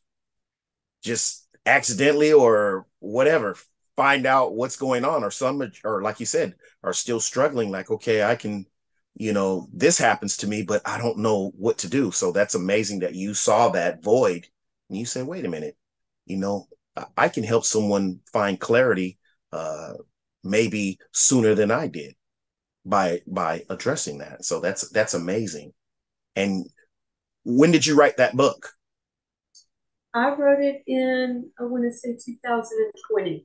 just 1.02 1.46
accidentally 1.66 2.32
or 2.32 2.86
whatever 3.00 3.56
find 3.96 4.26
out 4.26 4.54
what's 4.54 4.76
going 4.76 5.04
on 5.04 5.24
or 5.24 5.30
some 5.30 5.62
or 5.84 6.02
like 6.02 6.20
you 6.20 6.26
said 6.26 6.54
are 6.82 6.92
still 6.92 7.20
struggling 7.20 7.70
like 7.70 7.90
okay 7.90 8.22
I 8.22 8.36
can 8.36 8.66
you 9.20 9.32
know, 9.32 9.68
this 9.72 9.98
happens 9.98 10.36
to 10.36 10.46
me, 10.46 10.62
but 10.62 10.80
I 10.86 10.96
don't 10.96 11.18
know 11.18 11.50
what 11.56 11.78
to 11.78 11.88
do. 11.88 12.12
So 12.12 12.30
that's 12.30 12.54
amazing 12.54 13.00
that 13.00 13.16
you 13.16 13.34
saw 13.34 13.68
that 13.70 14.00
void 14.00 14.46
and 14.88 14.96
you 14.96 15.06
said, 15.06 15.26
wait 15.26 15.44
a 15.44 15.48
minute, 15.48 15.76
you 16.24 16.36
know, 16.36 16.68
I- 17.16 17.28
can 17.28 17.42
help 17.42 17.64
someone 17.64 18.20
find 18.32 18.60
clarity 18.60 19.18
uh 19.52 19.94
maybe 20.44 20.98
sooner 21.12 21.54
than 21.56 21.72
I 21.72 21.88
did 21.88 22.14
by 22.86 23.22
by 23.26 23.64
addressing 23.70 24.18
that. 24.18 24.44
So 24.44 24.60
that's 24.60 24.88
that's 24.90 25.14
amazing. 25.14 25.72
And 26.38 26.66
when 27.44 27.72
did 27.72 27.84
you 27.84 27.96
write 27.96 28.18
that 28.18 28.36
book? 28.36 28.70
I 30.14 30.34
wrote 30.34 30.62
it 30.62 30.82
in, 30.86 31.50
I 31.58 31.64
want 31.64 31.84
to 31.84 31.92
say 31.92 32.16
2020. 32.16 33.44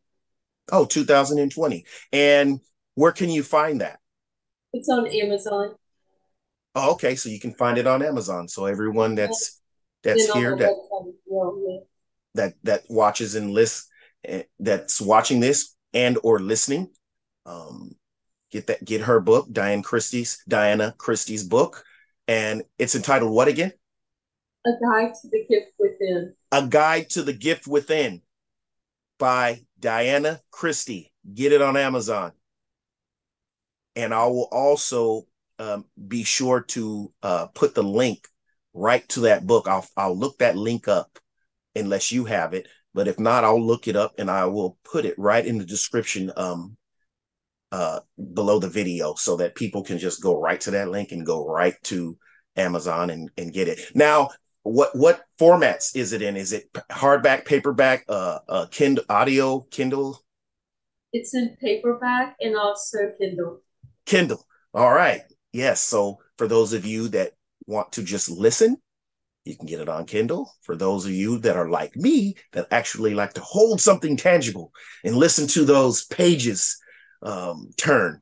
Oh, 0.72 0.86
2020. 0.86 1.86
And 2.12 2.60
where 2.96 3.12
can 3.12 3.30
you 3.30 3.44
find 3.44 3.82
that? 3.82 4.00
It's 4.72 4.90
on 4.90 5.08
Amazon. 5.08 5.76
Oh, 6.76 6.92
okay. 6.94 7.16
So 7.16 7.30
you 7.30 7.40
can 7.40 7.54
find 7.54 7.78
it 7.78 7.88
on 7.88 8.02
Amazon. 8.02 8.48
So 8.48 8.66
everyone 8.66 9.16
that's 9.16 9.62
that's 10.04 10.32
here 10.34 10.56
that 10.58 10.72
website 10.72 11.08
as 11.10 11.16
well. 11.26 11.64
Yeah. 11.68 11.80
that 12.36 12.54
that 12.64 12.84
watches 12.90 13.36
and 13.36 13.52
lists 13.52 13.88
eh, 14.26 14.44
that's 14.60 15.02
watching 15.02 15.40
this 15.40 15.76
and 15.94 16.18
or 16.24 16.40
listening 16.40 16.90
um 17.46 17.92
get 18.52 18.68
that 18.68 18.84
get 18.84 19.02
her 19.02 19.20
book 19.20 19.48
diane 19.52 19.84
christy's 19.84 20.42
diana 20.48 20.96
christy's 20.98 21.44
book 21.44 21.84
and 22.28 22.64
it's 22.78 22.96
entitled 22.96 23.32
what 23.34 23.48
again 23.48 23.72
A 24.66 24.72
guide 24.82 25.14
to 25.22 25.28
the 25.30 25.46
gift 25.50 25.72
within. 25.80 26.34
a 26.52 26.68
guide 26.68 27.10
to 27.12 27.24
the 27.24 27.34
gift 27.34 27.68
within 27.68 28.22
by 29.20 29.62
diana 29.80 30.42
christy 30.52 31.12
get 31.34 31.52
it 31.52 31.62
on 31.62 31.78
amazon 31.78 32.32
and 33.96 34.14
i 34.14 34.26
will 34.26 34.48
also 34.52 35.24
um, 35.60 35.86
be 36.08 36.24
sure 36.24 36.62
to 36.62 37.14
uh, 37.22 37.46
put 37.48 37.76
the 37.76 37.84
link 37.84 38.28
right 38.74 39.08
to 39.10 39.22
that 39.22 39.46
book 39.46 39.68
i'll 39.68 39.88
i'll 39.96 40.18
look 40.18 40.38
that 40.40 40.56
link 40.58 40.88
up 40.88 41.20
unless 41.76 42.12
you 42.12 42.26
have 42.26 42.54
it. 42.54 42.68
But 42.94 43.08
if 43.08 43.20
not, 43.20 43.44
I'll 43.44 43.66
look 43.66 43.88
it 43.88 43.96
up 43.96 44.14
and 44.20 44.30
I 44.30 44.46
will 44.46 44.78
put 44.84 45.06
it 45.06 45.18
right 45.18 45.46
in 45.46 45.58
the 45.58 45.66
description 45.66 46.32
um 46.38 46.78
uh 47.74 48.00
below 48.34 48.60
the 48.60 48.70
video 48.70 49.16
so 49.16 49.36
that 49.38 49.56
people 49.56 49.84
can 49.84 49.98
just 49.98 50.22
go 50.22 50.40
right 50.40 50.62
to 50.62 50.72
that 50.72 50.90
link 50.90 51.12
and 51.12 51.26
go 51.26 51.48
right 51.48 51.76
to 51.84 52.18
Amazon 52.56 53.10
and, 53.10 53.30
and 53.38 53.52
get 53.54 53.68
it. 53.68 53.80
Now, 53.96 54.30
what 54.64 54.92
what 54.96 55.26
formats 55.40 55.96
is 55.96 56.14
it 56.14 56.22
in? 56.22 56.38
Is 56.38 56.54
it 56.54 56.72
hardback, 56.92 57.46
paperback, 57.46 58.06
uh 58.08 58.40
uh 58.48 58.66
Kindle 58.72 59.06
audio, 59.10 59.62
Kindle, 59.72 60.24
It's 61.14 61.34
in 61.34 61.56
paperback 61.62 62.36
and 62.42 62.56
also 62.58 62.98
Kindle. 63.20 63.62
Kindle. 64.06 64.46
All 64.74 64.92
right. 64.94 65.22
Yes. 65.52 65.82
So 65.82 66.20
for 66.38 66.48
those 66.48 66.74
of 66.74 66.86
you 66.86 67.08
that 67.10 67.34
want 67.68 67.92
to 67.94 68.04
just 68.04 68.30
listen, 68.30 68.78
you 69.46 69.56
can 69.58 69.68
get 69.68 69.82
it 69.82 69.90
on 69.90 70.06
Kindle. 70.06 70.52
For 70.64 70.76
those 70.76 71.06
of 71.06 71.12
you 71.12 71.40
that 71.40 71.56
are 71.56 71.70
like 71.70 71.96
me, 71.96 72.36
that 72.54 72.68
actually 72.72 73.14
like 73.14 73.34
to 73.34 73.42
hold 73.42 73.82
something 73.82 74.18
tangible 74.18 74.72
and 75.04 75.16
listen 75.16 75.48
to 75.50 75.66
those 75.66 76.06
pages 76.06 76.78
um, 77.24 77.72
turn, 77.78 78.22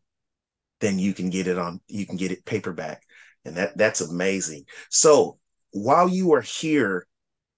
then 0.79 0.99
you 0.99 1.13
can 1.13 1.29
get 1.29 1.47
it 1.47 1.57
on. 1.57 1.81
You 1.87 2.05
can 2.05 2.17
get 2.17 2.31
it 2.31 2.45
paperback, 2.45 3.03
and 3.45 3.55
that 3.57 3.77
that's 3.77 4.01
amazing. 4.01 4.65
So 4.89 5.37
while 5.71 6.07
you 6.07 6.33
are 6.33 6.41
here, 6.41 7.07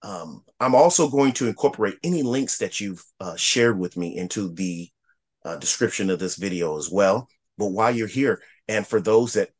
um, 0.02 0.42
I'm 0.60 0.74
also 0.74 1.08
going 1.08 1.32
to 1.34 1.48
incorporate 1.48 1.96
any 2.02 2.22
links 2.22 2.58
that 2.58 2.80
you've 2.80 3.04
uh, 3.20 3.36
shared 3.36 3.78
with 3.78 3.96
me 3.96 4.16
into 4.16 4.52
the 4.52 4.90
uh, 5.44 5.56
description 5.56 6.10
of 6.10 6.18
this 6.18 6.36
video 6.36 6.78
as 6.78 6.90
well. 6.90 7.28
But 7.58 7.68
while 7.68 7.94
you're 7.94 8.06
here, 8.06 8.42
and 8.68 8.86
for 8.86 9.00
those 9.00 9.34
that 9.34 9.50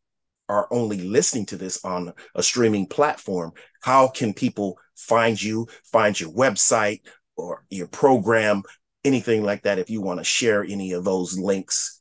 are 0.49 0.69
only 0.71 1.01
listening 1.01 1.47
to 1.47 1.57
this 1.57 1.85
on 1.85 2.13
a 2.35 2.43
streaming 2.43 2.87
platform, 2.87 3.53
how 3.83 4.09
can 4.09 4.35
people 4.35 4.79
find 4.97 5.41
you, 5.41 5.67
find 5.85 6.19
your 6.19 6.31
website 6.31 7.01
or 7.37 7.65
your 7.71 7.89
program, 7.89 8.63
anything 9.05 9.43
like 9.43 9.63
that? 9.63 9.79
If 9.79 9.91
you 9.91 10.01
want 10.01 10.21
to 10.21 10.25
share 10.25 10.65
any 10.65 10.93
of 10.93 11.05
those 11.05 11.39
links 11.39 12.01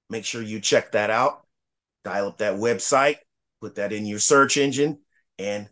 Make 0.09 0.25
sure 0.25 0.41
you 0.41 0.59
check 0.59 0.91
that 0.91 1.09
out. 1.09 1.47
Dial 2.03 2.27
up 2.27 2.39
that 2.39 2.55
website, 2.55 3.17
put 3.61 3.75
that 3.75 3.93
in 3.93 4.05
your 4.05 4.19
search 4.19 4.57
engine, 4.57 4.99
and 5.39 5.69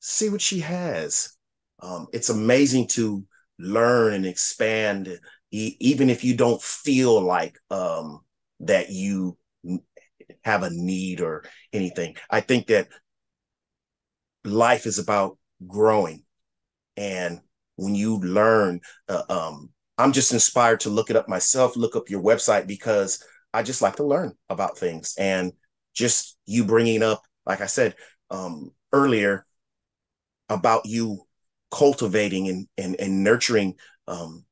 see 0.00 0.28
what 0.28 0.40
she 0.40 0.60
has. 0.60 1.33
Um, 1.84 2.06
it's 2.12 2.30
amazing 2.30 2.88
to 2.88 3.24
learn 3.58 4.14
and 4.14 4.26
expand, 4.26 5.20
even 5.50 6.08
if 6.08 6.24
you 6.24 6.34
don't 6.34 6.60
feel 6.60 7.20
like 7.20 7.58
um, 7.70 8.20
that 8.60 8.90
you 8.90 9.36
have 10.44 10.62
a 10.62 10.70
need 10.70 11.20
or 11.20 11.44
anything. 11.72 12.16
I 12.30 12.40
think 12.40 12.68
that 12.68 12.88
life 14.44 14.86
is 14.86 14.98
about 14.98 15.38
growing. 15.66 16.24
And 16.96 17.40
when 17.76 17.94
you 17.94 18.18
learn, 18.20 18.80
uh, 19.08 19.22
um, 19.28 19.70
I'm 19.98 20.12
just 20.12 20.32
inspired 20.32 20.80
to 20.80 20.90
look 20.90 21.10
it 21.10 21.16
up 21.16 21.28
myself, 21.28 21.76
look 21.76 21.96
up 21.96 22.08
your 22.08 22.22
website 22.22 22.66
because 22.66 23.22
I 23.52 23.62
just 23.62 23.82
like 23.82 23.96
to 23.96 24.04
learn 24.04 24.32
about 24.48 24.78
things. 24.78 25.14
And 25.18 25.52
just 25.94 26.36
you 26.46 26.64
bringing 26.64 27.02
up, 27.02 27.22
like 27.46 27.60
I 27.60 27.66
said 27.66 27.94
um, 28.30 28.70
earlier, 28.92 29.46
about 30.48 30.86
you 30.86 31.26
cultivating 31.74 32.48
and, 32.48 32.68
and, 32.78 32.96
and 33.00 33.24
nurturing 33.24 33.74
um, 34.06 34.44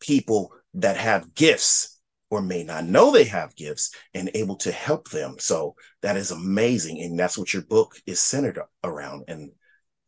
people 0.00 0.52
that 0.74 0.96
have 0.96 1.34
gifts 1.34 2.00
or 2.30 2.40
may 2.40 2.62
not 2.62 2.84
know 2.84 3.10
they 3.10 3.24
have 3.24 3.54
gifts 3.54 3.94
and 4.14 4.30
able 4.34 4.56
to 4.56 4.72
help 4.72 5.10
them. 5.10 5.36
So 5.38 5.74
that 6.00 6.16
is 6.16 6.30
amazing. 6.30 7.02
And 7.02 7.18
that's 7.18 7.36
what 7.36 7.52
your 7.52 7.62
book 7.62 7.96
is 8.06 8.20
centered 8.20 8.58
around. 8.82 9.24
And 9.28 9.50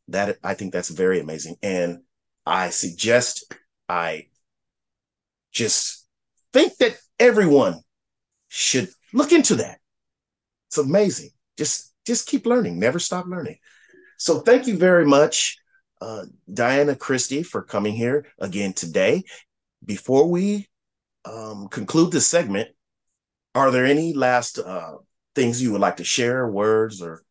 that 0.09 0.39
I 0.43 0.55
think 0.55 0.73
that's 0.73 0.89
very 0.89 1.21
amazing. 1.21 1.57
And 1.63 1.99
I 2.47 2.71
suggest 2.71 3.53
I 3.89 4.29
just 5.51 6.07
think 6.53 6.77
that 6.79 6.97
everyone 7.19 7.81
should 8.49 8.89
look 9.13 9.33
into 9.33 9.57
that. 9.57 9.79
It's 10.69 10.79
amazing. 10.79 11.31
Just 11.59 11.93
just 12.07 12.27
keep 12.27 12.47
learning, 12.47 12.79
never 12.79 12.99
stop 12.99 13.27
learning. 13.27 13.59
So 14.17 14.41
thank 14.41 14.67
you 14.67 14.77
very 14.77 15.05
much, 15.05 15.59
uh, 16.03 16.25
Diana 16.53 16.97
Christy, 16.97 17.45
for 17.45 17.63
coming 17.63 17.95
here 17.95 18.27
again 18.41 18.73
today. 18.73 19.23
Before 19.85 20.29
we 20.29 20.69
um, 21.25 21.69
conclude 21.69 22.11
this 22.11 22.27
segment, 22.27 22.71
are 23.55 23.71
there 23.71 23.85
any 23.85 24.13
last 24.13 24.59
uh, 24.59 24.97
things 25.37 25.63
you 25.63 25.71
would 25.73 25.81
like 25.81 25.99
to 25.99 26.05
share, 26.05 26.49
words 26.49 27.01
or 27.01 27.23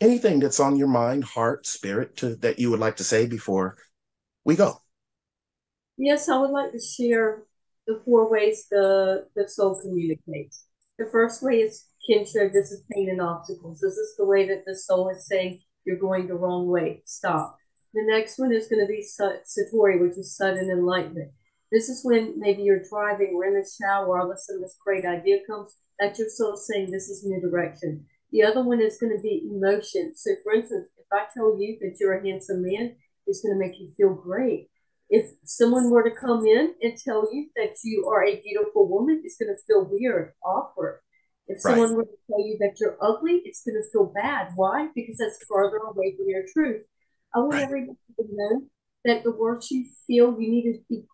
anything 0.00 0.40
that's 0.40 0.58
on 0.58 0.74
your 0.76 0.88
mind, 0.88 1.22
heart, 1.22 1.64
spirit 1.66 2.16
to, 2.16 2.34
that 2.36 2.58
you 2.58 2.70
would 2.70 2.80
like 2.80 2.96
to 2.96 3.04
say 3.04 3.26
before 3.26 3.76
we 4.44 4.56
go? 4.56 4.82
Yes, 5.96 6.28
I 6.28 6.40
would 6.40 6.50
like 6.50 6.72
to 6.72 6.80
share 6.80 7.44
the 7.86 8.00
four 8.04 8.30
ways 8.30 8.66
the, 8.68 9.28
the 9.36 9.48
soul 9.48 9.80
communicates. 9.80 10.64
The 10.98 11.06
first 11.06 11.42
way 11.42 11.60
is 11.60 11.86
kinship. 12.08 12.52
This 12.52 12.72
is 12.72 12.82
pain 12.90 13.10
and 13.10 13.20
obstacles. 13.20 13.78
This 13.80 13.94
is 13.94 14.16
the 14.18 14.24
way 14.24 14.48
that 14.48 14.64
the 14.66 14.74
soul 14.74 15.08
is 15.10 15.28
saying 15.28 15.60
you're 15.84 15.98
going 15.98 16.26
the 16.26 16.34
wrong 16.34 16.66
way. 16.66 17.02
Stop. 17.04 17.58
The 17.94 18.04
next 18.04 18.38
one 18.38 18.52
is 18.52 18.68
going 18.68 18.84
to 18.84 18.86
be 18.86 19.04
Satori, 19.04 20.00
which 20.00 20.18
is 20.18 20.36
sudden 20.36 20.70
enlightenment. 20.70 21.32
This 21.72 21.88
is 21.88 22.04
when 22.04 22.38
maybe 22.38 22.62
you're 22.62 22.82
driving 22.88 23.32
or 23.34 23.44
in 23.44 23.54
the 23.54 23.68
shower, 23.80 24.18
all 24.18 24.30
of 24.30 24.36
a 24.36 24.38
sudden 24.38 24.62
this 24.62 24.76
great 24.82 25.04
idea 25.04 25.38
comes 25.48 25.76
that 25.98 26.18
your 26.18 26.28
soul 26.28 26.56
saying 26.56 26.90
this 26.90 27.08
is 27.08 27.24
new 27.24 27.40
direction. 27.40 28.06
The 28.30 28.42
other 28.42 28.62
one 28.62 28.80
is 28.80 28.98
going 28.98 29.16
to 29.16 29.22
be 29.22 29.48
emotion. 29.50 30.12
So, 30.14 30.32
for 30.42 30.52
instance, 30.52 30.88
if 30.96 31.06
I 31.12 31.26
tell 31.34 31.58
you 31.60 31.78
that 31.80 31.96
you're 31.98 32.18
a 32.18 32.24
handsome 32.26 32.62
man, 32.62 32.96
it's 33.26 33.40
going 33.42 33.54
to 33.54 33.58
make 33.58 33.78
you 33.78 33.90
feel 33.96 34.14
great. 34.14 34.68
If 35.10 35.30
someone 35.44 35.90
were 35.90 36.02
to 36.02 36.14
come 36.14 36.46
in 36.46 36.74
and 36.82 36.98
tell 36.98 37.28
you 37.32 37.48
that 37.56 37.76
you 37.82 38.06
are 38.06 38.24
a 38.24 38.40
beautiful 38.40 38.88
woman, 38.88 39.22
it's 39.24 39.38
going 39.38 39.54
to 39.54 39.62
feel 39.66 39.88
weird, 39.90 40.32
awkward. 40.44 41.00
If 41.46 41.64
right. 41.64 41.72
someone 41.72 41.96
were 41.96 42.04
to 42.04 42.18
tell 42.28 42.46
you 42.46 42.58
that 42.60 42.76
you're 42.78 42.98
ugly, 43.00 43.40
it's 43.44 43.64
going 43.64 43.82
to 43.82 43.90
feel 43.90 44.12
bad. 44.14 44.48
Why? 44.54 44.88
Because 44.94 45.16
that's 45.16 45.42
farther 45.48 45.78
away 45.78 46.14
from 46.16 46.28
your 46.28 46.44
truth. 46.52 46.82
I 47.34 47.38
want 47.40 47.54
right. 47.54 47.62
everybody 47.62 47.98
to 48.18 48.24
know 48.30 48.62
that 49.04 49.24
the 49.24 49.32
worst 49.32 49.70
you 49.70 49.86
feel, 50.06 50.36
you 50.38 50.50
need 50.50 50.72
to 50.72 50.78
be 50.88 51.04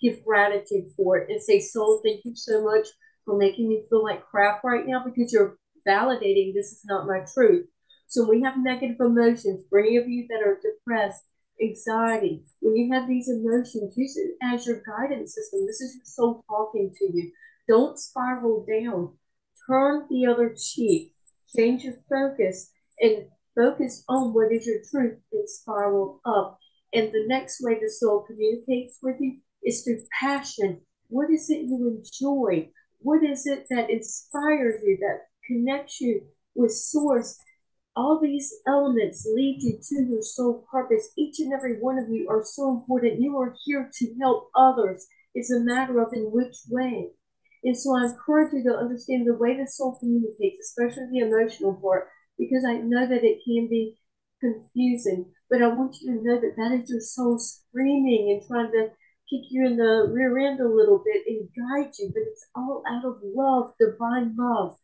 give 0.00 0.24
gratitude 0.24 0.86
for 0.96 1.18
it 1.18 1.30
and 1.30 1.42
say, 1.42 1.60
Soul, 1.60 2.00
thank 2.04 2.24
you 2.24 2.32
so 2.34 2.64
much 2.64 2.88
for 3.24 3.36
making 3.36 3.68
me 3.68 3.84
feel 3.88 4.02
like 4.02 4.26
crap 4.26 4.64
right 4.64 4.86
now 4.86 5.04
because 5.04 5.32
you're 5.32 5.58
validating 5.86 6.54
this 6.54 6.72
is 6.72 6.82
not 6.84 7.06
my 7.06 7.20
truth. 7.34 7.66
So 8.08 8.22
when 8.22 8.38
we 8.38 8.44
have 8.44 8.58
negative 8.58 8.96
emotions, 8.98 9.64
for 9.68 9.78
any 9.78 9.96
of 9.96 10.08
you 10.08 10.26
that 10.28 10.42
are 10.44 10.58
depressed, 10.60 11.22
anxiety, 11.62 12.42
when 12.60 12.76
you 12.76 12.92
have 12.92 13.06
these 13.06 13.28
emotions, 13.28 13.94
use 13.96 14.16
it 14.16 14.32
as 14.42 14.66
your 14.66 14.82
guidance 14.82 15.34
system. 15.34 15.66
This 15.66 15.80
is 15.80 15.96
your 15.96 16.04
soul 16.04 16.44
talking 16.48 16.92
to 16.98 17.04
you. 17.04 17.30
Don't 17.68 17.98
spiral 17.98 18.66
down. 18.66 19.16
Turn 19.68 20.06
the 20.10 20.26
other 20.26 20.54
cheek. 20.58 21.12
Change 21.56 21.84
your 21.84 21.94
focus 22.08 22.72
and 22.98 23.26
focus 23.54 24.04
on 24.08 24.34
what 24.34 24.52
is 24.52 24.66
your 24.66 24.80
truth 24.90 25.18
and 25.32 25.48
spiral 25.48 26.20
up. 26.24 26.58
And 26.92 27.08
the 27.12 27.24
next 27.26 27.60
way 27.62 27.78
the 27.80 27.90
soul 27.90 28.24
communicates 28.26 28.98
with 29.02 29.16
you 29.20 29.38
is 29.64 29.82
through 29.82 30.02
passion. 30.20 30.80
What 31.08 31.30
is 31.30 31.50
it 31.50 31.62
you 31.62 32.02
enjoy? 32.02 32.70
What 33.00 33.22
is 33.22 33.46
it 33.46 33.66
that 33.70 33.90
inspires 33.90 34.82
you, 34.84 34.98
that 35.00 35.26
connects 35.46 36.00
you 36.00 36.22
with 36.54 36.72
Source? 36.72 37.38
All 37.96 38.20
these 38.20 38.52
elements 38.66 39.26
lead 39.34 39.58
you 39.60 39.78
to 39.82 40.04
your 40.08 40.22
soul 40.22 40.64
purpose. 40.70 41.12
Each 41.16 41.40
and 41.40 41.52
every 41.52 41.78
one 41.80 41.98
of 41.98 42.08
you 42.08 42.28
are 42.28 42.42
so 42.44 42.70
important. 42.70 43.20
You 43.20 43.36
are 43.38 43.54
here 43.64 43.90
to 43.92 44.14
help 44.20 44.50
others. 44.54 45.06
It's 45.34 45.50
a 45.50 45.60
matter 45.60 46.00
of 46.00 46.12
in 46.12 46.30
which 46.30 46.56
way. 46.70 47.10
And 47.62 47.76
so 47.76 47.96
I 47.96 48.04
encourage 48.04 48.52
you 48.52 48.62
to 48.64 48.78
understand 48.78 49.26
the 49.26 49.34
way 49.34 49.56
the 49.56 49.66
soul 49.66 49.98
communicates, 49.98 50.60
especially 50.60 51.08
the 51.12 51.26
emotional 51.26 51.74
part, 51.74 52.08
because 52.40 52.64
I 52.64 52.78
know 52.78 53.06
that 53.06 53.22
it 53.22 53.44
can 53.44 53.68
be 53.68 54.00
confusing. 54.40 55.26
But 55.50 55.62
I 55.62 55.68
want 55.68 55.96
you 56.00 56.14
to 56.16 56.24
know 56.24 56.40
that 56.40 56.56
that 56.56 56.80
is 56.80 56.90
your 56.90 57.00
soul 57.00 57.38
screaming 57.38 58.30
and 58.32 58.48
trying 58.48 58.72
to 58.72 58.88
kick 59.28 59.46
you 59.50 59.66
in 59.66 59.76
the 59.76 60.08
rear 60.10 60.38
end 60.38 60.58
a 60.58 60.68
little 60.68 61.02
bit 61.04 61.22
and 61.26 61.48
guide 61.54 61.92
you, 61.98 62.10
but 62.12 62.22
it's 62.26 62.48
all 62.56 62.82
out 62.88 63.04
of 63.04 63.20
love, 63.22 63.72
divine 63.78 64.34
love. 64.36 64.76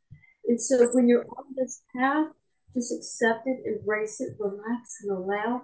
And 0.47 0.61
so 0.61 0.87
when 0.93 1.09
you're 1.09 1.25
on 1.25 1.47
this 1.57 1.83
path, 1.97 2.29
just 2.75 2.93
accept 2.93 3.47
it, 3.47 3.63
embrace 3.65 4.21
it, 4.21 4.37
relax, 4.39 4.99
and 5.03 5.17
allow, 5.17 5.63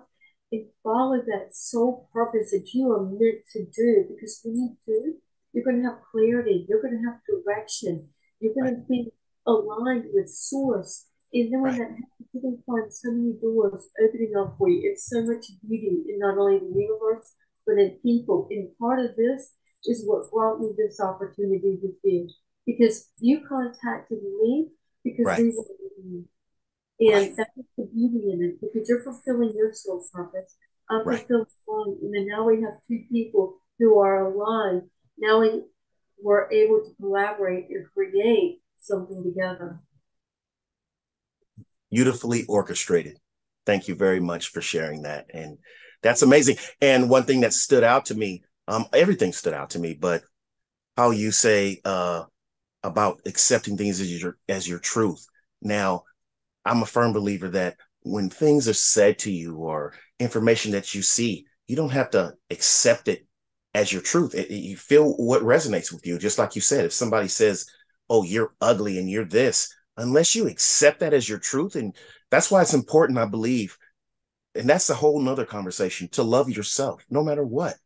and 0.51 0.67
follow 0.83 1.19
that 1.19 1.55
soul 1.55 2.09
purpose 2.13 2.51
that 2.51 2.71
you 2.73 2.91
are 2.91 3.05
meant 3.05 3.47
to 3.53 3.65
do. 3.65 4.07
Because 4.09 4.41
when 4.43 4.57
you 4.57 4.77
do, 4.87 5.15
you're 5.53 5.65
going 5.65 5.83
to 5.83 5.89
have 5.89 5.99
clarity, 6.11 6.67
you're 6.69 6.83
going 6.83 6.99
to 6.99 7.09
have 7.09 7.21
direction, 7.29 8.09
you're 8.41 8.55
going 8.55 8.75
to 8.75 8.83
be 8.89 9.13
aligned 9.47 10.07
with 10.13 10.29
Source. 10.29 11.07
And 11.35 11.53
then 11.53 11.63
when 11.63 11.79
that 11.79 11.89
happens, 11.89 12.29
you're 12.33 12.43
going 12.43 12.57
to 12.57 12.63
find 12.65 12.93
so 12.93 13.11
many 13.11 13.35
doors 13.41 13.89
opening 14.03 14.35
up 14.39 14.57
for 14.59 14.69
you. 14.69 14.91
It's 14.91 15.09
so 15.09 15.23
much 15.23 15.47
beauty 15.67 16.05
in 16.09 16.19
not 16.19 16.39
only 16.39 16.59
the 16.59 16.67
universe, 16.67 17.35
but 17.67 17.79
in 17.79 17.99
people. 18.03 18.49
And 18.51 18.77
part 18.79 19.01
of 19.01 19.17
this 19.17 19.53
is 19.85 20.05
what 20.07 20.31
brought 20.31 20.61
me 20.61 20.73
this 20.77 21.01
opportunity 21.01 21.79
with 21.83 21.97
you 22.05 22.29
because 22.67 23.11
you 23.19 23.41
contacted 23.49 24.19
me 24.23 24.69
because 25.05 25.27
right. 25.27 25.39
we 25.41 25.55
were 25.57 26.25
and 27.01 27.15
right. 27.15 27.33
that's 27.37 27.51
the 27.77 27.85
beauty 27.93 28.31
in 28.33 28.43
it 28.43 28.61
because 28.61 28.89
you're 28.89 29.03
fulfilling 29.03 29.53
your 29.57 29.73
soul 29.73 30.05
purpose. 30.13 30.55
I'm 30.89 31.07
right. 31.07 31.19
fulfilling 31.19 31.47
mine. 31.67 31.97
And 32.03 32.15
then 32.15 32.27
now 32.29 32.45
we 32.45 32.63
have 32.63 32.75
two 32.87 33.03
people 33.11 33.57
who 33.79 33.99
are 33.99 34.27
aligned. 34.27 34.83
Now 35.19 35.41
we, 35.41 35.63
we're 36.23 36.51
able 36.53 36.81
to 36.85 36.95
collaborate 37.01 37.67
and 37.71 37.87
create 37.93 38.61
something 38.79 39.25
together. 39.25 39.81
Beautifully 41.93 42.45
orchestrated. 42.49 43.19
Thank 43.67 43.87
you 43.87 43.95
very 43.95 44.19
much 44.19 44.49
for 44.49 44.61
sharing 44.61 45.03
that. 45.03 45.27
And 45.33 45.59
that's 46.03 46.23
amazing. 46.23 46.57
And 46.81 47.09
one 47.09 47.25
thing 47.25 47.43
that 47.43 47.53
stood 47.53 47.85
out 47.85 48.07
to 48.07 48.17
me, 48.17 48.43
um, 48.67 48.87
everything 48.93 49.33
stood 49.33 49.55
out 49.55 49.71
to 49.71 49.79
me, 49.79 49.95
but 49.95 50.23
how 50.97 51.11
you 51.11 51.31
say 51.31 51.81
uh, 51.85 52.25
about 52.83 53.21
accepting 53.27 53.77
things 53.77 54.01
as 54.01 54.21
your 54.21 54.37
as 54.49 54.69
your 54.69 54.79
truth. 54.79 55.25
Now, 55.61 56.05
I'm 56.65 56.83
a 56.83 56.87
firm 56.87 57.13
believer 57.13 57.49
that 57.51 57.77
when 58.01 58.31
things 58.31 58.69
are 58.69 58.75
said 58.75 59.19
to 59.21 59.31
you 59.31 59.57
or 59.57 59.95
information 60.19 60.73
that 60.73 60.95
you 60.95 61.03
see, 61.03 61.47
you 61.67 61.77
don't 61.77 61.93
have 61.93 62.11
to 62.11 62.33
accept 62.51 63.09
it 63.09 63.27
as 63.75 63.93
your 63.93 64.03
truth. 64.03 64.35
It, 64.35 64.51
you 64.51 64.77
feel 64.77 65.13
what 65.13 65.43
resonates 65.43 65.93
with 65.93 66.07
you. 66.07 66.19
Just 66.19 66.39
like 66.39 66.55
you 66.55 66.61
said, 66.61 66.85
if 66.85 66.93
somebody 66.93 67.29
says, 67.29 67.67
"Oh, 68.09 68.25
you're 68.25 68.55
ugly 68.61 68.99
and 68.99 69.11
you're 69.11 69.25
this," 69.25 69.73
unless 69.97 70.35
you 70.35 70.47
accept 70.49 71.01
that 71.01 71.15
as 71.15 71.29
your 71.29 71.39
truth, 71.39 71.77
and 71.77 71.95
that's 72.31 72.51
why 72.51 72.63
it's 72.63 72.75
important, 72.75 73.19
I 73.19 73.27
believe, 73.27 73.77
and 74.55 74.69
that's 74.69 74.91
a 74.91 74.95
whole 74.95 75.21
nother 75.21 75.47
conversation 75.47 76.09
to 76.13 76.23
love 76.23 76.51
yourself 76.51 77.05
no 77.11 77.23
matter 77.23 77.45
what. 77.45 77.77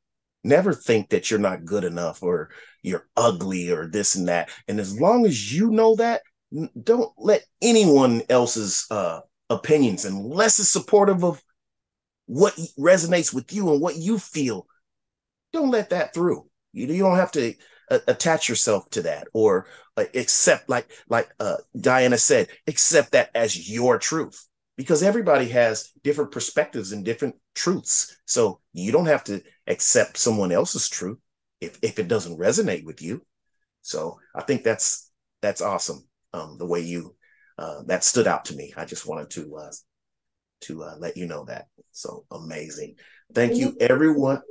Never 0.44 0.72
think 0.72 1.10
that 1.10 1.30
you're 1.30 1.40
not 1.40 1.64
good 1.64 1.84
enough 1.84 2.22
or 2.22 2.50
you're 2.82 3.08
ugly 3.16 3.70
or 3.70 3.88
this 3.88 4.14
and 4.14 4.28
that. 4.28 4.50
And 4.68 4.78
as 4.78 5.00
long 5.00 5.26
as 5.26 5.52
you 5.52 5.70
know 5.70 5.96
that, 5.96 6.22
don't 6.80 7.12
let 7.18 7.44
anyone 7.60 8.22
else's 8.28 8.86
uh, 8.90 9.20
opinions, 9.50 10.04
unless 10.04 10.60
it's 10.60 10.68
supportive 10.68 11.24
of 11.24 11.42
what 12.26 12.54
resonates 12.78 13.34
with 13.34 13.52
you 13.52 13.72
and 13.72 13.80
what 13.80 13.96
you 13.96 14.18
feel, 14.18 14.66
don't 15.52 15.70
let 15.70 15.90
that 15.90 16.14
through. 16.14 16.46
You, 16.72 16.86
you 16.86 17.02
don't 17.02 17.16
have 17.16 17.32
to 17.32 17.54
uh, 17.90 17.98
attach 18.06 18.48
yourself 18.48 18.88
to 18.90 19.02
that 19.02 19.28
or 19.32 19.66
uh, 19.96 20.04
accept, 20.14 20.68
like 20.68 20.88
like 21.08 21.28
uh, 21.40 21.56
Diana 21.78 22.18
said, 22.18 22.48
accept 22.66 23.12
that 23.12 23.30
as 23.34 23.70
your 23.70 23.98
truth 23.98 24.46
because 24.76 25.02
everybody 25.02 25.48
has 25.48 25.90
different 26.04 26.30
perspectives 26.30 26.92
and 26.92 27.04
different 27.04 27.36
truths. 27.54 28.16
So 28.26 28.60
you 28.72 28.92
don't 28.92 29.06
have 29.06 29.24
to 29.24 29.42
accept 29.66 30.18
someone 30.18 30.52
else's 30.52 30.88
truth 30.88 31.18
if, 31.60 31.78
if 31.82 31.98
it 31.98 32.08
doesn't 32.08 32.38
resonate 32.38 32.84
with 32.84 33.00
you. 33.00 33.24
So 33.82 34.18
I 34.34 34.42
think 34.42 34.64
that's 34.64 35.10
that's 35.40 35.62
awesome. 35.62 36.06
Um, 36.32 36.56
the 36.58 36.66
way 36.66 36.80
you 36.80 37.14
uh, 37.58 37.82
that 37.86 38.04
stood 38.04 38.26
out 38.26 38.46
to 38.46 38.56
me. 38.56 38.74
I 38.76 38.84
just 38.84 39.06
wanted 39.06 39.30
to 39.30 39.56
uh, 39.56 39.70
to 40.62 40.82
uh, 40.82 40.96
let 40.98 41.16
you 41.16 41.26
know 41.26 41.44
that. 41.46 41.68
So 41.92 42.26
amazing. 42.30 42.96
Thank 43.32 43.56
you, 43.56 43.76
everyone. 43.80 44.42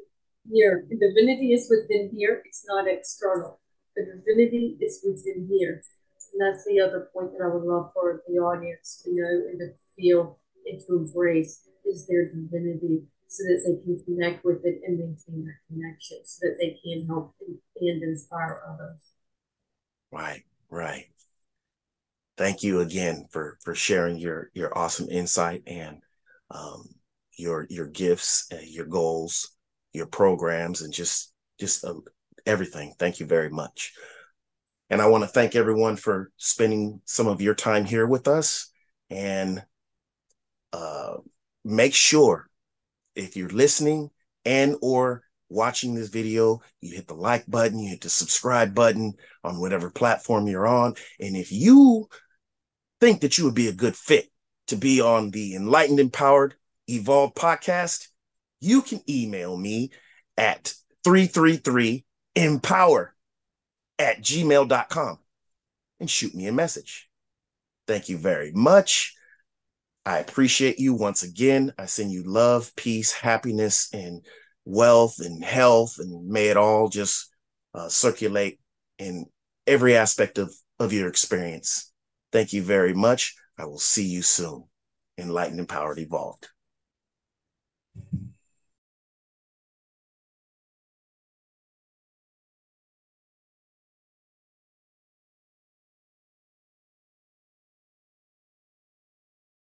Here, 0.51 0.85
the 0.89 0.97
divinity 0.97 1.53
is 1.53 1.67
within 1.69 2.11
here. 2.15 2.41
It's 2.45 2.65
not 2.67 2.87
external. 2.87 3.59
The 3.95 4.05
divinity 4.05 4.77
is 4.81 5.01
within 5.03 5.47
here. 5.49 5.81
And 6.33 6.41
that's 6.41 6.65
the 6.65 6.81
other 6.81 7.09
point 7.13 7.31
that 7.31 7.43
I 7.43 7.47
would 7.47 7.63
love 7.63 7.91
for 7.93 8.21
the 8.27 8.35
audience 8.39 9.01
to 9.03 9.15
know 9.15 9.47
and 9.49 9.59
to 9.59 9.67
feel 9.95 10.39
and 10.65 10.81
to 10.81 10.95
embrace 10.97 11.67
is 11.85 12.07
their 12.07 12.29
divinity 12.29 13.03
so 13.27 13.43
that 13.43 13.63
they 13.65 13.83
can 13.83 14.03
connect 14.05 14.43
with 14.43 14.65
it 14.65 14.81
and 14.85 14.99
maintain 14.99 15.45
that 15.45 15.57
connection 15.67 16.17
so 16.25 16.47
that 16.47 16.57
they 16.59 16.77
can 16.83 17.07
help 17.07 17.35
and 17.79 18.03
inspire 18.03 18.61
others. 18.67 18.99
Right, 20.11 20.43
right. 20.69 21.05
Thank 22.37 22.63
you 22.63 22.81
again 22.81 23.27
for 23.31 23.57
for 23.63 23.75
sharing 23.75 24.17
your 24.17 24.51
your 24.53 24.77
awesome 24.77 25.09
insight 25.09 25.63
and 25.67 26.01
um, 26.51 26.89
your 27.37 27.65
your 27.69 27.87
gifts, 27.87 28.47
uh, 28.51 28.57
your 28.61 28.85
goals, 28.85 29.54
your 29.95 30.05
programs, 30.07 30.81
and 30.81 30.93
just 30.93 31.33
just 31.59 31.83
uh, 31.85 31.95
everything. 32.45 32.93
Thank 32.99 33.19
you 33.19 33.25
very 33.25 33.49
much. 33.49 33.93
And 34.89 35.01
I 35.01 35.07
want 35.07 35.23
to 35.23 35.27
thank 35.27 35.55
everyone 35.55 35.95
for 35.95 36.31
spending 36.37 37.01
some 37.05 37.27
of 37.27 37.41
your 37.41 37.55
time 37.55 37.85
here 37.85 38.05
with 38.05 38.27
us. 38.27 38.69
And 39.09 39.63
uh, 40.73 41.17
make 41.63 41.93
sure 41.93 42.47
if 43.15 43.35
you're 43.35 43.49
listening 43.49 44.09
and 44.43 44.75
or 44.81 45.23
watching 45.49 45.95
this 45.95 46.09
video, 46.09 46.61
you 46.81 46.95
hit 46.95 47.07
the 47.07 47.15
like 47.15 47.49
button, 47.49 47.79
you 47.79 47.89
hit 47.89 48.01
the 48.01 48.09
subscribe 48.09 48.75
button 48.75 49.13
on 49.43 49.59
whatever 49.59 49.89
platform 49.89 50.47
you're 50.47 50.67
on. 50.67 50.93
And 51.19 51.35
if 51.35 51.51
you 51.51 52.07
think 53.01 53.21
that 53.21 53.37
you 53.37 53.45
would 53.45 53.55
be 53.55 53.67
a 53.67 53.73
good 53.73 53.95
fit 53.95 54.29
to 54.67 54.75
be 54.75 55.01
on 55.01 55.31
the 55.31 55.55
Enlightened, 55.55 55.99
Empowered, 55.99 56.55
Evolved 56.87 57.35
podcast, 57.35 58.07
you 58.59 58.81
can 58.81 59.01
email 59.09 59.55
me 59.55 59.91
at 60.37 60.73
333 61.03 62.05
empower 62.35 63.15
at 63.97 64.21
gmail.com 64.21 65.19
and 65.99 66.09
shoot 66.09 66.35
me 66.35 66.47
a 66.47 66.51
message. 66.51 67.09
Thank 67.87 68.09
you 68.09 68.17
very 68.17 68.51
much. 68.51 69.13
I 70.05 70.19
appreciate 70.19 70.79
you 70.79 70.93
once 70.93 71.23
again. 71.23 71.73
I 71.79 71.85
send 71.85 72.11
you 72.11 72.23
love, 72.23 72.75
peace, 72.75 73.11
happiness, 73.11 73.89
and 73.93 74.23
wealth 74.65 75.19
and 75.19 75.43
health, 75.43 75.95
and 75.99 76.27
may 76.27 76.47
it 76.47 76.57
all 76.57 76.89
just 76.89 77.31
uh, 77.73 77.89
circulate 77.89 78.59
in 78.99 79.25
every 79.65 79.95
aspect 79.95 80.37
of, 80.37 80.53
of 80.79 80.93
your 80.93 81.07
experience. 81.07 81.91
Thank 82.31 82.53
you 82.53 82.61
very 82.61 82.93
much. 82.93 83.35
I 83.57 83.65
will 83.65 83.79
see 83.79 84.05
you 84.05 84.21
soon. 84.21 84.65
Enlightened, 85.17 85.59
empowered, 85.59 85.99
evolved. 85.99 86.49